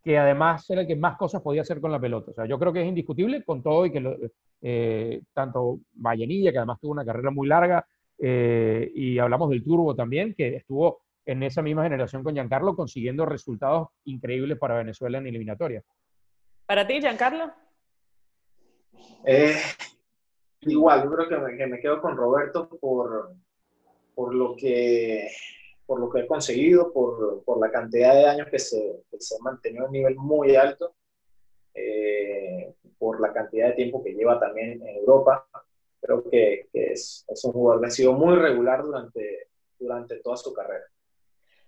[0.05, 2.31] que además era el que más cosas podía hacer con la pelota.
[2.31, 4.31] O sea, yo creo que es indiscutible con todo y que
[4.63, 7.85] eh, tanto Vallenilla, que además tuvo una carrera muy larga,
[8.19, 13.27] eh, y hablamos del Turbo también, que estuvo en esa misma generación con Giancarlo consiguiendo
[13.27, 15.83] resultados increíbles para Venezuela en eliminatoria.
[16.67, 17.53] ¿Para ti, Giancarlo?
[19.25, 19.57] Eh,
[20.63, 23.35] igual, yo creo que me, quedo con Roberto por,
[24.15, 25.29] por, lo que,
[25.87, 29.39] por lo que he conseguido, por, por la cantidad de años que se, se ha
[29.43, 30.95] mantenido a un nivel muy alto,
[31.75, 35.47] eh, por la cantidad de tiempo que lleva también en Europa
[36.01, 40.85] creo que, es, un jugador que ha sido muy regular durante, durante toda su carrera.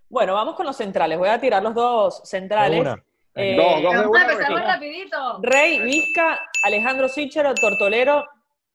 [0.08, 1.18] Bueno, vamos con los centrales.
[1.18, 2.84] Voy a tirar los dos centrales.
[3.34, 5.38] Eh, dos, dos de una, rapidito.
[5.40, 8.24] Rey, Vizca, Alejandro Sichero, Tortolero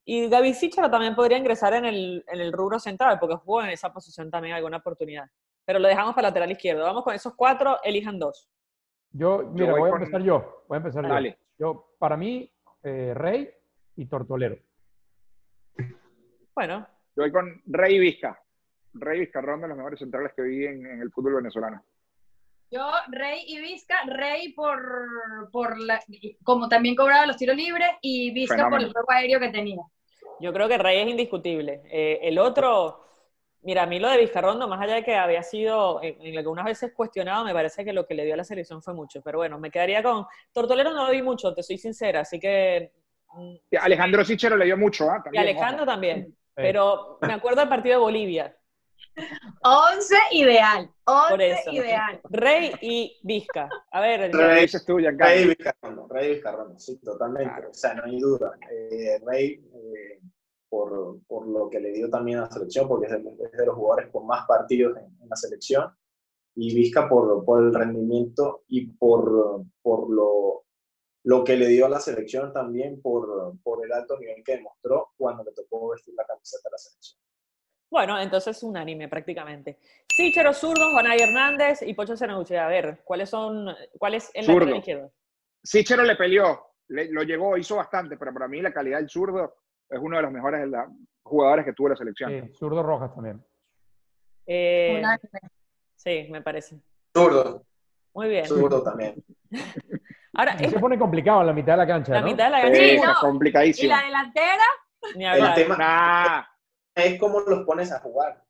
[0.06, 3.72] y Gaby Sichero también podría ingresar en el, en el rubro central porque jugó en
[3.72, 5.26] esa posición también alguna oportunidad.
[5.66, 6.84] Pero lo dejamos para lateral izquierdo.
[6.84, 8.48] Vamos con esos cuatro, elijan dos.
[9.12, 10.64] Yo, mira, voy, a empezar yo.
[10.68, 11.36] Voy a empezar yo.
[11.58, 12.52] Yo, para mí,
[12.84, 13.50] eh, Rey
[13.96, 14.58] y Tortolero.
[16.56, 16.88] Bueno.
[17.16, 18.40] Yo voy con Rey Vizca.
[18.94, 21.84] Rey Vizcarrón de los mejores centrales que vi en, el fútbol venezolano.
[22.72, 26.02] Yo, Rey y Vizca, Rey por, por la,
[26.44, 29.82] como también cobraba los tiros libres y Vizca por el juego aéreo que tenía.
[30.40, 31.84] Yo creo que Rey es indiscutible.
[31.86, 33.06] Eh, el otro,
[33.66, 36.66] Mira, a mí lo de Vizcarrondo, más allá de que había sido en, en algunas
[36.66, 39.22] veces cuestionado, me parece que lo que le dio a la selección fue mucho.
[39.24, 40.26] Pero bueno, me quedaría con.
[40.54, 42.92] Tortolero no lo vi mucho, te soy sincera, así que.
[43.34, 45.24] mm, Alejandro Sichero le dio mucho, ¿ah?
[45.34, 45.92] Y Alejandro ojo.
[45.92, 46.36] también.
[46.56, 48.58] Pero me acuerdo del partido de Bolivia.
[49.64, 50.90] 11 ideal.
[51.04, 51.72] Por 11 eso.
[51.72, 52.20] ideal.
[52.30, 53.70] Rey y Vizca.
[53.92, 54.68] A ver, ¿Qué Rey.
[54.86, 55.36] tú, Giancarlo?
[55.36, 57.54] Rey Vizcarrondo, Rey Vizcarrondo, sí, totalmente.
[57.54, 57.70] Claro.
[57.70, 58.58] O sea, no hay duda.
[58.72, 60.20] Eh, Rey, eh,
[60.68, 63.66] por, por lo que le dio también a la selección, porque es de, es de
[63.66, 65.90] los jugadores con más partidos en, en la selección,
[66.56, 70.65] y Vizca por, por el rendimiento y por, por lo,
[71.26, 75.12] lo que le dio a la selección también, por, por el alto nivel que demostró
[75.18, 77.20] cuando le tocó vestir la camiseta de la selección.
[77.90, 79.80] Bueno, entonces unánime prácticamente.
[80.08, 82.58] Sichero zurdo, Juanay Hernández y Pocho Senaduche.
[82.58, 84.60] A ver, ¿cuáles son, cuál es el Zurdo.
[84.60, 85.12] lateral izquierdo?
[85.64, 89.56] Sichero le peleó, le- lo llegó, hizo bastante, pero para mí la calidad del zurdo
[89.90, 90.90] es uno de los mejores de la-
[91.24, 92.32] jugadores que tuvo la selección.
[92.32, 93.44] Sí, zurdo Rojas también.
[94.46, 95.40] Eh, Unánime.
[95.96, 96.80] sí, me parece.
[97.16, 97.66] Zurdo,
[98.14, 98.46] Muy bien.
[98.46, 99.16] zurdo también.
[100.36, 102.28] Ahora, Y es se pone complicado en la mitad de la cancha, la ¿no?
[102.28, 102.80] mitad de la cancha.
[102.80, 103.12] Sí, no.
[103.12, 103.96] ¿Y complicadísimo.
[103.96, 104.64] la delantera?
[105.16, 105.56] Ni El hablar.
[105.56, 106.44] tema Nah,
[106.96, 108.42] es cómo los pones a jugar.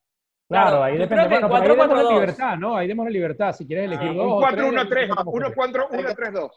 [0.48, 1.28] Claro, Claro, ahí depende.
[1.28, 2.14] Bueno, pero ahí demos la 4-4-2.
[2.14, 2.76] libertad, ¿no?
[2.78, 3.54] Ahí demos la libertad.
[3.54, 5.56] Si quieres elegir Ah, dos un o 4-1-3, tres, como uno quieras.
[5.56, 6.52] 4 1 3 2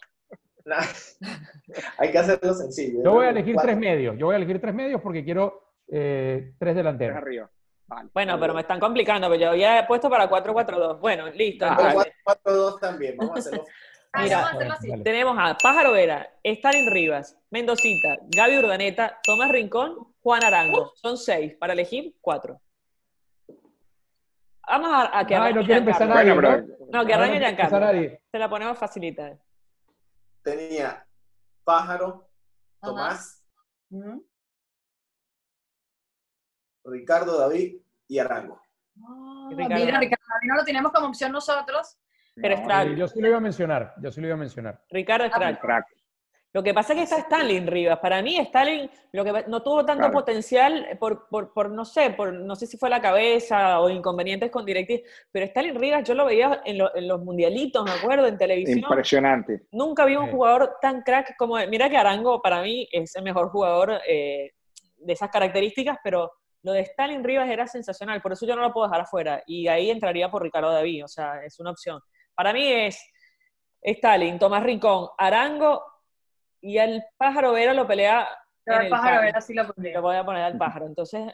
[1.99, 3.03] Hay que hacerlo sencillo.
[3.05, 4.17] Yo voy a elegir tres medios.
[4.19, 7.17] Yo voy a elegir tres medios porque quiero eh, tres 3 delanteros.
[7.17, 7.51] arriba.
[7.87, 8.11] Vale.
[8.13, 11.01] Bueno, pero me están complicando, porque yo había puesto para 4-4-2.
[11.01, 11.65] Bueno, listo.
[11.67, 12.31] Ah, entonces, O
[12.77, 13.65] 4-4-2 también, vamos a hacerlo.
[14.13, 14.89] Ah, Mira, vamos a hacerlo así.
[14.91, 15.03] Dale.
[15.05, 20.93] Tenemos a Pájaro Vera, Stalin Rivas, Mendocita, Gaby Urdaneta, Tomás Rincón, Juan Arango.
[20.97, 21.55] Son seis.
[21.59, 22.61] Para elegir, cuatro.
[24.67, 27.07] Vamos a, a que Ay, arranque no quiere empezar nadie, Bueno, ¿no?
[27.07, 28.19] que arranque empezar Giancarlo.
[28.31, 29.39] Se la ponemos facilita.
[30.43, 31.07] Tenía
[31.65, 32.29] Pájaro.
[32.81, 33.45] Tomás.
[36.85, 37.77] Ricardo, David
[38.09, 38.61] y Arango.
[39.03, 39.85] Ah, Ricardo.
[39.85, 41.97] Mira, Ricardo, a mí no lo tenemos como opción nosotros.
[42.41, 43.95] Pero no, yo sí lo iba a mencionar.
[44.03, 44.81] Yo sí lo iba a mencionar.
[44.91, 45.61] Ricardo es Ah, crack.
[45.61, 45.87] crack.
[46.55, 47.99] Lo que pasa es que está Stalin Rivas.
[47.99, 50.15] Para mí, Stalin lo que no tuvo tanto Claro.
[50.15, 54.51] potencial por, por, por, no sé, por no sé si fue la cabeza o inconvenientes
[54.51, 58.27] con directivos, pero Stalin Rivas yo lo veía en, lo- en los mundialitos, me acuerdo,
[58.27, 58.79] en televisión.
[58.79, 59.67] Impresionante.
[59.73, 61.57] Nunca vi un jugador tan crack como.
[61.69, 64.53] Mira que Arango para mí es el mejor jugador eh,
[64.97, 68.73] de esas características, pero lo de Stalin Rivas era sensacional, por eso yo no lo
[68.73, 69.43] puedo dejar afuera.
[69.47, 72.01] Y ahí entraría por Ricardo David, o sea, es una opción.
[72.39, 73.05] Para mí es
[73.83, 75.83] Stalin, Tomás Rincón, Arango
[76.61, 78.29] y al pájaro Vera lo pelea.
[78.65, 79.25] Pero el el pájaro, a pan.
[79.27, 80.01] ver, así lo Lo pondría.
[80.01, 80.87] voy a poner al pájaro.
[80.87, 81.33] Entonces,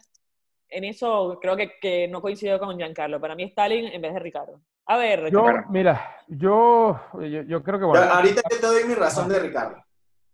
[0.71, 3.21] en eso creo que, que no coincido con Giancarlo.
[3.21, 4.63] Para mí Stalin en vez de Ricardo.
[4.87, 8.07] A ver, Yo, mira, yo, yo, yo creo que bueno.
[8.11, 9.85] Ahorita te doy mi razón de Ricardo.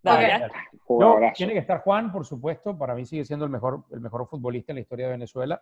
[0.04, 0.38] dale, Ok.
[0.40, 0.48] ya.
[0.72, 1.34] Yo, Jugadorazo.
[1.36, 2.78] tiene que estar Juan, por supuesto.
[2.78, 5.60] Para mí sigue siendo el mejor, el mejor futbolista en la historia de Venezuela.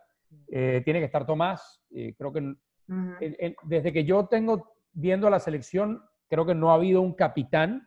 [0.51, 1.81] Eh, tiene que estar Tomás.
[1.95, 2.53] eh, creo que
[3.63, 7.85] desde que yo tengo viendo a la selección, creo que no ha habido un capitán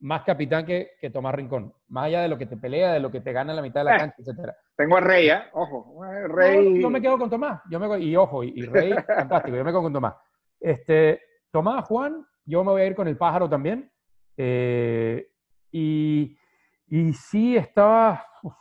[0.00, 1.72] más capitán que, que Tomás Rincón.
[1.88, 3.82] Más allá de lo que te pelea, de lo que te gana en la mitad
[3.82, 3.98] de la Eh.
[4.00, 4.56] cancha, etcétera.
[4.76, 5.42] Tengo a Rey, ¿eh?
[5.52, 6.04] Ojo.
[6.04, 6.82] eh, No, Rey.
[6.82, 7.60] yo me quedo con Tomás.
[7.70, 9.56] Yo me, y ojo, y, y Rey, fantástico.
[9.56, 10.14] Yo me quedo con Tomás.
[10.58, 11.20] Este,
[11.52, 13.92] Tomás, Juan, yo me voy a ir con el pájaro también.
[14.36, 15.24] Eh,
[15.70, 16.36] y,
[16.88, 18.26] y sí estaba.
[18.42, 18.54] uf,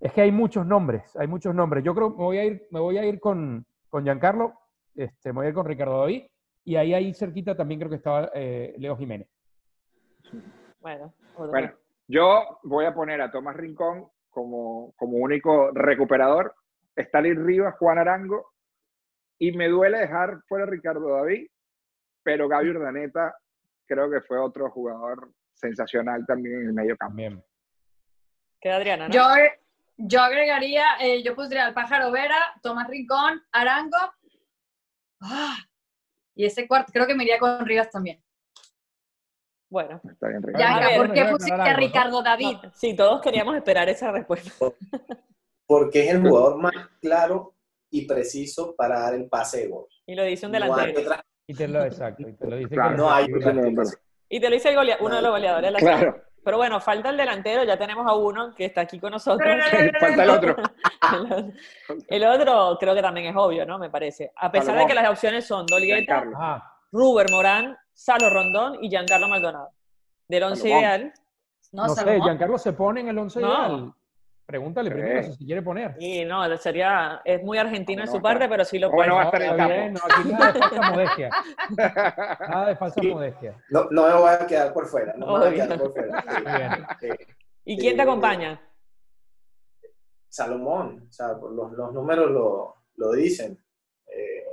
[0.00, 1.84] es que hay muchos nombres, hay muchos nombres.
[1.84, 4.54] Yo creo que me voy a ir, me voy a ir con, con Giancarlo,
[4.96, 6.24] este, me voy a ir con Ricardo David.
[6.64, 9.28] Y ahí, ahí cerquita también creo que estaba eh, Leo Jiménez.
[10.80, 11.50] Bueno, otro.
[11.50, 11.72] Bueno,
[12.08, 16.54] yo voy a poner a Tomás Rincón como, como único recuperador,
[16.96, 18.52] Stalin Rivas, Juan Arango,
[19.38, 21.48] y me duele dejar fuera a Ricardo David,
[22.22, 23.36] pero Gaby Urdaneta
[23.86, 27.10] creo que fue otro jugador sensacional también en el medio campo.
[27.10, 27.44] También.
[28.60, 29.14] queda Adriana, ¿no?
[29.14, 29.22] Yo,
[29.96, 33.98] yo agregaría, eh, yo pondría al pájaro Vera, Tomás Rincón, Arango.
[35.20, 35.56] Ah,
[36.34, 38.22] y ese cuarto, creo que me iría con Rivas también.
[39.70, 40.80] Bueno, Está bien, Ricardo.
[40.80, 41.74] Ya, ver, ¿por qué pusiste a.
[41.74, 42.56] Ricardo David?
[42.62, 44.50] no, sí, todos queríamos esperar esa respuesta.
[45.66, 47.54] Porque es el jugador más claro
[47.90, 49.86] y preciso para dar el pase de gol.
[50.06, 51.00] Y lo dice un delantero.
[51.46, 52.28] Y te lo exacto.
[52.28, 53.26] Y te lo dice Claro, no hay.
[54.28, 56.78] Y te lo dice el golea- uno de los goleadores de la Claro, Pero bueno,
[56.80, 59.48] falta el delantero, ya tenemos a uno que está aquí con nosotros.
[59.98, 60.56] falta el otro.
[62.08, 63.78] el otro creo que también es obvio, ¿no?
[63.78, 64.30] Me parece.
[64.36, 66.24] A pesar de que las opciones son Dolgueta.
[66.34, 66.70] Ajá.
[66.92, 69.70] Ruber Morán, Salo Rondón y Giancarlo Maldonado.
[70.28, 70.80] Del once Salomón.
[70.80, 71.12] ideal.
[71.72, 72.20] No, No sé.
[72.20, 73.48] Giancarlo se pone en el 11 No.
[73.48, 73.94] ideal.
[74.46, 74.94] Pregúntale Sí.
[74.94, 75.96] primero si se quiere poner.
[75.98, 78.94] Y no, sería, es muy argentino en No, su no, parte, pero sí lo no,
[78.94, 79.08] puede.
[79.08, 81.30] no va a estar en bien, no, aquí nada de falsa modestia.
[82.48, 83.08] Nada de falsa Sí.
[83.10, 83.64] modestia.
[83.70, 85.14] No, no me voy a quedar por fuera.
[85.16, 85.64] No me voy a Obvio.
[85.64, 86.24] quedar por fuera.
[86.28, 86.86] Sí, Muy bien.
[87.00, 87.08] sí.
[87.64, 88.60] ¿Y quién te acompaña?
[90.28, 93.58] Salomón, o sea, los, los números lo, lo dicen.
[94.06, 94.44] Eh,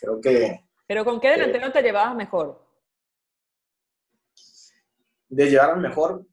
[0.00, 2.60] creo que Pero ¿con qué delantero te llevabas mejor?
[5.28, 6.26] de llevar al mejor,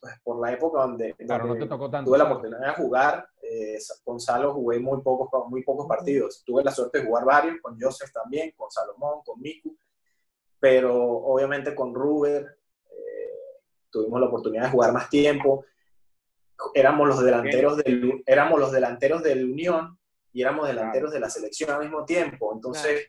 [0.00, 2.08] pues por la época donde, Claro, no donde te tocó tanto.
[2.08, 6.42] tuve la oportunidad de jugar, eh, con Salo jugué muy pocos, muy pocos partidos.
[6.44, 9.76] Tuve la suerte de jugar varios, con Joseph también, con Salomón, con Miku,
[10.60, 12.58] pero obviamente con Ruber
[12.90, 13.32] eh,
[13.90, 15.64] tuvimos la oportunidad de jugar más tiempo.
[16.74, 19.98] Éramos los delanteros del, éramos los delanteros del Unión
[20.32, 22.52] y éramos delanteros de la selección al mismo tiempo.
[22.52, 23.08] Entonces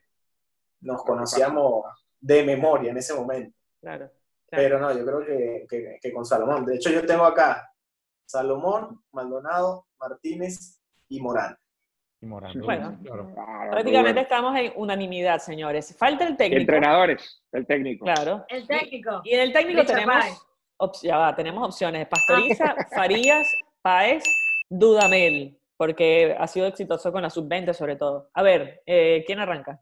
[0.81, 1.85] nos conocíamos
[2.19, 3.57] de memoria en ese momento.
[3.81, 4.11] Claro.
[4.51, 6.65] Pero no, yo creo que, que- que con Salomón.
[6.65, 7.71] De hecho, yo tengo acá
[8.25, 11.55] Salomón, Maldonado, Martínez y Morán.
[12.21, 12.99] Y Morán, Bueno.
[13.03, 13.31] claro.
[13.33, 15.95] Claro, Prácticamente estamos en unanimidad, señores.
[15.97, 16.59] Falta el técnico.
[16.61, 18.05] Entrenadores, el técnico.
[18.05, 18.45] Claro.
[18.49, 19.21] El técnico.
[19.23, 22.07] Y en el técnico Richard tenemos, op- ya va, tenemos opciones.
[22.07, 23.47] Pastoriza, Farías,
[23.81, 24.23] Páez,
[24.69, 28.29] Dudamel, porque ha sido exitoso con la sub-20 sobre todo.
[28.33, 29.79] A ver, eh, ¿quién arranca?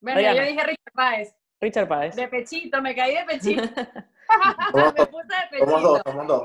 [0.00, 0.40] Bueno, Adriana.
[0.40, 1.36] yo dije Richard Páez.
[1.64, 2.14] Richard Páez.
[2.16, 3.62] De pechito, me caí de pechito.
[3.64, 3.76] Somos
[4.94, 6.10] me dos, puse de somos dos, pechito.
[6.10, 6.42] somos dos.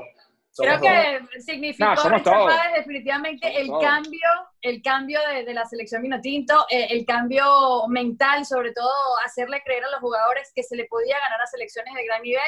[0.56, 0.90] Creo Somos dos.
[1.32, 2.54] que significó No, Richard todos.
[2.56, 3.82] Páez definitivamente Somos el todos.
[3.84, 4.28] cambio,
[4.62, 8.90] el cambio de, de la selección Minotinto, eh, el cambio mental, sobre todo
[9.24, 12.42] hacerle creer a los jugadores que se le podía ganar a selecciones de gran nivel.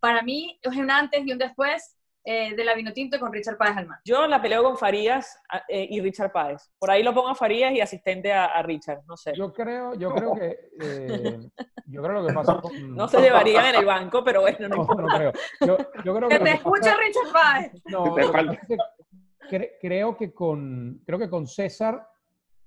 [0.00, 3.76] Para mí es un antes y un después eh, de la Vinotinto con Richard Páez
[3.76, 4.00] al mando.
[4.04, 6.70] Yo la peleo con Farías a- eh, y Richard Páez.
[6.78, 9.32] Por ahí lo pongo a Farías y asistente a, a Richard, no sé.
[9.34, 11.38] Yo creo, yo creo que eh,
[11.86, 14.68] yo creo lo que pasa con No se llevarían en el banco, pero bueno, no
[14.68, 15.02] no, importa.
[15.02, 15.32] no creo.
[15.60, 17.72] Yo, yo creo que Que te que escucha pasa- Richard Páez.
[17.86, 18.14] No,
[19.48, 22.06] que creo que con creo que con César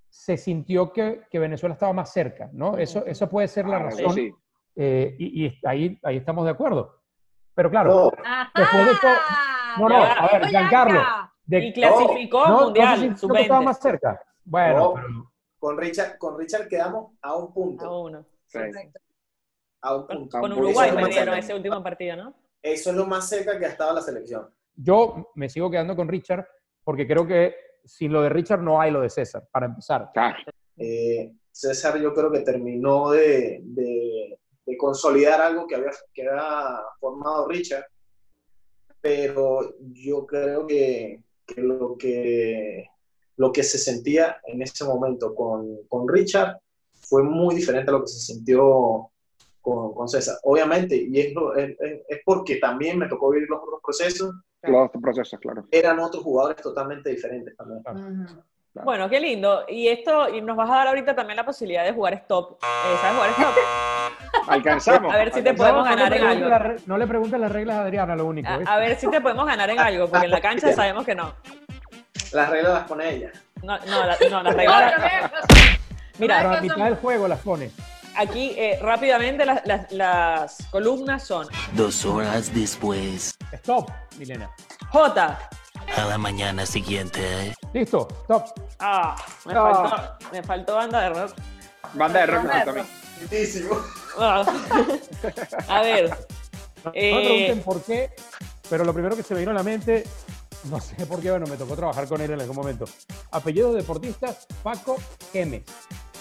[0.10, 2.78] se sintió que, que Venezuela estaba más cerca, ¿no?
[2.78, 4.12] Eso, eso puede ser la Ah, razón.
[4.13, 4.32] sí.
[4.76, 7.02] eh, y y ahí, ahí estamos de acuerdo.
[7.56, 8.12] Pero claro, No.
[8.56, 9.08] Después de esto-
[9.80, 11.02] no, no, a ver, Giancarlo,
[11.46, 13.65] de- Y clasificó no, no mundial, sintió que estaba sub-20.
[13.65, 14.22] más cerca.
[14.44, 14.94] Bueno, No.
[14.94, 18.02] pero- con Richard, con Richard quedamos a un A punto.
[18.04, 18.26] uno.
[18.46, 18.60] Sí.
[18.60, 19.00] Perfecto.
[19.82, 20.39] A un Con, punto.
[20.39, 22.34] con Eso Uruguay es perdieron ese último partido, ¿no?
[22.62, 24.50] Eso es lo más cerca que ha estado la selección.
[24.78, 26.46] yo me sigo quedando con Richard
[26.84, 30.10] porque creo que sin lo de Richard no hay lo de César, para empezar.
[30.13, 30.36] Claro.
[30.78, 36.80] Eh, César yo creo que terminó de, de- de consolidar algo que había, que había
[36.99, 37.86] formado Richard,
[39.01, 42.86] pero yo creo que, que lo que
[43.38, 46.58] lo que se sentía en ese momento con, con Richard
[47.01, 49.10] fue muy diferente a lo que se sintió
[49.62, 50.38] con, con César.
[50.43, 54.34] Obviamente, y es, lo- es, es- es porque también me tocó vivir los otros procesos,
[54.63, 55.65] Los procesos, claro.
[55.69, 57.84] eran otros jugadores totalmente diferentes también.
[57.84, 58.86] Claro.
[58.86, 59.63] Bueno, qué lindo.
[59.67, 62.54] Y esto, y nos vas a dar ahorita también la posibilidad de jugar stop.
[62.63, 63.56] Eh, ¿Sabes jugar stop?
[64.48, 65.14] Alcanzamos.
[65.14, 66.76] A ver si te podemos no, ganar en algo.
[66.86, 68.50] no le preguntes las reglas a Adriana, lo único.
[68.50, 71.16] A, a ver si te podemos ganar en algo, porque en la cancha sabemos que
[71.16, 71.34] no.
[72.32, 73.32] Las reglas las pone ella.
[73.64, 74.94] No, no, la, no, las reglas.
[76.20, 77.72] Mira, Pero a mitad del juego las pone.
[78.16, 84.50] aquí eh, rápidamente las, las- las columnas son Dos horas después, Stop, Milena.
[84.92, 85.38] J.
[85.98, 88.46] a la mañana siguiente, Listo, stop.
[88.80, 89.74] Ah, me, Ah.
[90.18, 91.32] Faltó, me faltó banda de rock.
[91.94, 92.90] Banda de rock me Banda de falta a mí.
[93.19, 93.78] Lindísimo.
[94.17, 94.45] Ah.
[95.67, 96.15] A ver, No,
[96.86, 98.12] no Eh, me pregunten por qué,
[98.69, 100.04] pero lo primero que se me vino a la mente,
[100.65, 102.86] no sé por qué, bueno, me tocó trabajar con él en algún momento.
[103.32, 104.97] Apellido deportista, Paco
[105.34, 105.63] Gemes.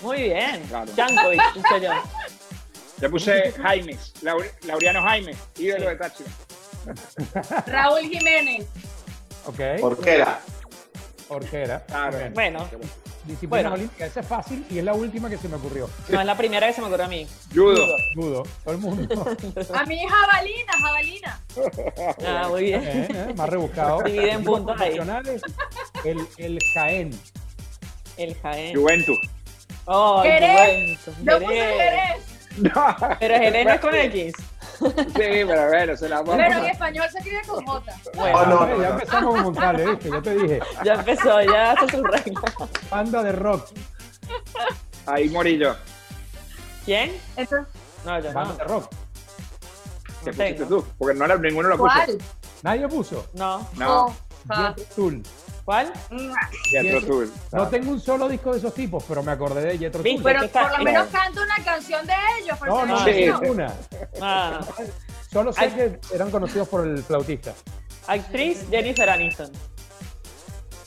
[0.03, 0.63] muy bien.
[0.69, 0.91] Claro.
[0.97, 1.05] Yo.
[3.01, 3.53] Le puse
[4.23, 6.31] Laure- Laureano Jaime, ídolo de Táchira.
[7.67, 8.67] Raúl Jiménez.
[9.47, 10.41] Ok, ¿Por qué era?
[11.29, 11.85] Orquera.
[11.87, 12.19] Claro.
[12.19, 12.33] Bien.
[12.35, 12.69] Bueno,
[13.25, 13.75] Disciplina bueno.
[13.75, 15.89] olímpica, esa es fácil y es la última que se me ocurrió.
[16.09, 17.27] no es la primera que se me ocurrió a mí.
[17.55, 17.87] Judo.
[18.15, 19.25] Dudo, todo el mundo.
[19.75, 21.41] A mí jabalina, jabalina.
[22.27, 22.83] Ah, muy bien.
[22.85, 24.03] Eh, eh, más rebuscado.
[24.03, 24.99] Dividen Equipos puntos ahí.
[26.05, 27.11] El, el Jaén.
[28.17, 28.77] El Jaén.
[28.77, 29.19] Juventus.
[29.87, 30.19] Oh.
[30.19, 31.77] Juventus, Yo puse Jerez.
[31.79, 32.35] Jerez.
[32.75, 32.97] No.
[33.19, 34.33] Pero Jerez no es con X.
[34.85, 35.13] Sí,
[35.47, 37.93] pero bueno, se la vamos Pero en español se escribe con J.
[38.15, 38.95] Bueno, Oh, no, Eh, no, ya no.
[38.95, 40.11] empezamos con González, ¿viste?
[40.11, 40.61] Ya te dije.
[40.85, 42.41] ya empezó, ya hace su regla.
[42.91, 43.69] Banda de rock.
[45.07, 45.75] Ahí morí yo.
[46.85, 47.13] ¿Quién?
[47.37, 47.67] Entonces,
[48.05, 48.57] No, yo Banda no.
[48.59, 48.91] de rock.
[48.91, 50.67] ¿Qué No pusiste tengo.
[50.83, 50.87] tú?
[50.99, 51.93] Porque no era, ninguno lo puso.
[51.95, 52.19] ¿cuál?
[52.63, 53.27] Nadie puso.
[53.35, 53.69] No.
[53.75, 54.15] No, Oh,
[54.51, 54.75] ah.
[55.65, 55.67] Jethro.
[55.67, 55.93] ¿Cuál?
[56.71, 57.33] Pietro Tull.
[57.53, 60.03] No tengo un solo disco de esos tipos, pero me acordé de Jethro.
[60.03, 60.21] Tull.
[60.23, 62.59] Pero está- por lo menos canta una canción de ellos.
[62.59, 63.05] por No, no.
[63.05, 63.13] Sí.
[63.13, 63.73] ninguna.
[64.21, 64.61] Ah,
[65.33, 67.53] Solo sé que eran conocidos por el flautista.
[68.07, 69.51] actriz Jennifer Aniston.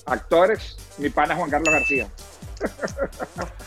[0.05, 2.07] Actores, mi pana Juan Carlos García.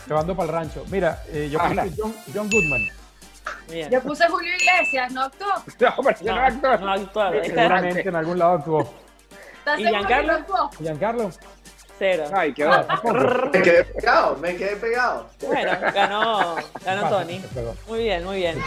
[0.07, 0.83] Llevando para el rancho.
[0.89, 2.87] Mira, eh, yo puse John, John Goodman.
[3.69, 3.89] Bien.
[3.91, 5.47] Yo puse Julio Iglesias, ¿no actuó?
[5.79, 6.81] No, pero no, No, actor.
[6.81, 7.35] no actuaba.
[7.35, 8.93] Esta era- Seguramente en algún lado actuó.
[9.61, 10.69] ¿Estás ¿Y Giancarlo?
[10.79, 11.29] Giancarlo.
[11.99, 12.23] cero.
[12.33, 12.73] Ay, quedó.
[12.73, 13.13] Ah, tampoco.
[13.53, 15.29] Me quedé pegado, me quedé pegado.
[15.45, 17.39] Bueno, ganó, ganó Tony.
[17.87, 18.55] Muy bien, muy bien.
[18.55, 18.61] ¿Qué?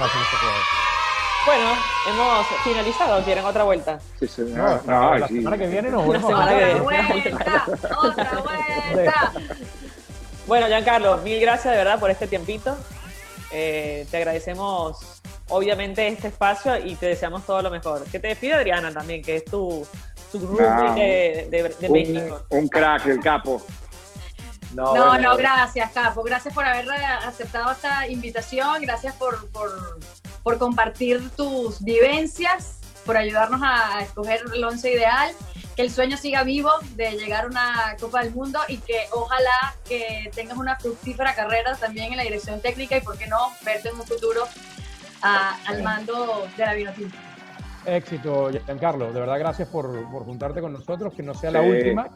[1.47, 1.73] Bueno,
[2.09, 3.23] hemos finalizado.
[3.25, 3.99] ¿Quieren otra vuelta?
[4.21, 5.35] Sí, sí, No, no, no, ay, la sí.
[5.39, 6.81] semana que viene nos volvemos semana a que ver.
[6.81, 7.31] Otra viene.
[7.33, 7.65] vuelta,
[7.99, 8.31] otra
[8.95, 9.33] vuelta.
[10.47, 12.77] Bueno, Giancarlo, mil gracias de verdad por este tiempito.
[13.51, 18.05] Eh, te agradecemos, obviamente, este espacio y te deseamos todo lo mejor.
[18.05, 19.87] Que te despide Adriana también, que es tu,
[20.39, 20.95] tu groupie No.
[20.95, 22.43] de, de- de Un, México.
[22.51, 23.63] un crack, el capo.
[24.75, 26.25] No, No, bueno, no, gracias, Capo.
[26.25, 28.83] Gracias por haber eh, aceptado esta invitación.
[28.83, 30.01] Gracias por, por,
[30.43, 35.31] por compartir tus vivencias, por ayudarnos a escoger el once ideal.
[35.77, 39.77] Que el sueño siga vivo de llegar a una Copa del Mundo y que ojalá
[39.89, 43.91] que tengas una fructífera carrera también en la dirección técnica y, por qué no, verte
[43.91, 44.43] en un futuro
[45.23, 47.17] a- al mando de la Vinotinto.
[47.87, 49.13] Éxito, Giancarlo.
[49.13, 51.69] De verdad, gracias por, por juntarte con nosotros, que no sea la Sí.
[51.69, 52.09] última.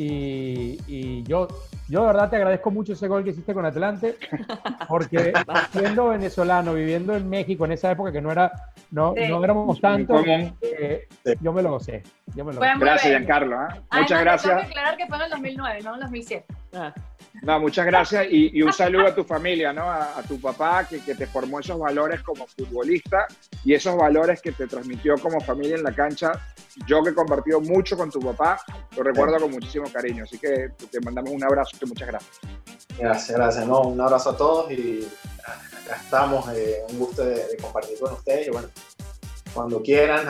[0.00, 1.48] Y, y yo,
[1.88, 4.14] yo de verdad te agradezco mucho ese gol que hiciste con Atlante,
[4.88, 5.32] porque
[5.72, 8.52] siendo venezolano, viviendo en México en esa época que no era,
[8.92, 9.26] no, Sí.
[9.28, 11.32] no éramos tanto, eh, Sí.
[11.40, 12.04] yo me lo gocé.
[12.36, 12.72] Yo me lo gocé.
[12.78, 13.10] Gracias.
[13.10, 13.56] Giancarlo.
[13.56, 13.58] ¿eh?
[13.58, 14.62] Además, Muchas te Tengo que gracias.
[14.70, 16.46] aclarar que fue en el 2009, no en el 2007.
[16.74, 16.92] Ah,
[17.42, 19.82] No, muchas gracias y, y un saludo a tu familia, ¿no?
[19.82, 23.26] A, a tu papá que, que te formó esos valores como futbolista
[23.64, 26.32] y esos valores que te transmitió como familia en la cancha.
[26.86, 28.60] Yo que he compartido mucho con tu papá,
[28.96, 30.24] lo recuerdo con muchísimo cariño.
[30.24, 32.38] Así que te mandamos un abrazo y muchas gracias.
[32.98, 33.66] Gracias, gracias.
[33.66, 35.08] No, un abrazo a todos y
[35.84, 36.48] acá estamos.
[36.54, 38.48] eh, un gusto de, de compartir con ustedes.
[38.48, 38.68] Y bueno,
[39.54, 40.26] cuando quieran,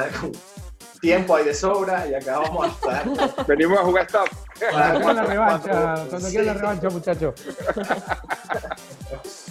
[1.01, 3.47] tiempo hay de sobra y acá vamos a estar.
[3.47, 4.29] Venimos a jugar stop.
[4.59, 5.71] Cuando quieran la revancha,
[6.09, 7.35] Cuando- quieran la revancha, muchachos.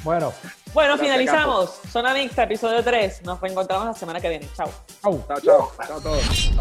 [0.03, 0.33] bueno,
[0.73, 1.79] Bueno, Gracias, finalizamos.
[1.91, 3.23] Zona Mixta, episodio 3.
[3.23, 4.47] Nos reencontramos la semana que viene.
[4.55, 4.69] Chao.
[5.01, 5.23] chau.
[5.27, 5.71] Chao, chao.
[5.87, 6.51] Chao a todos.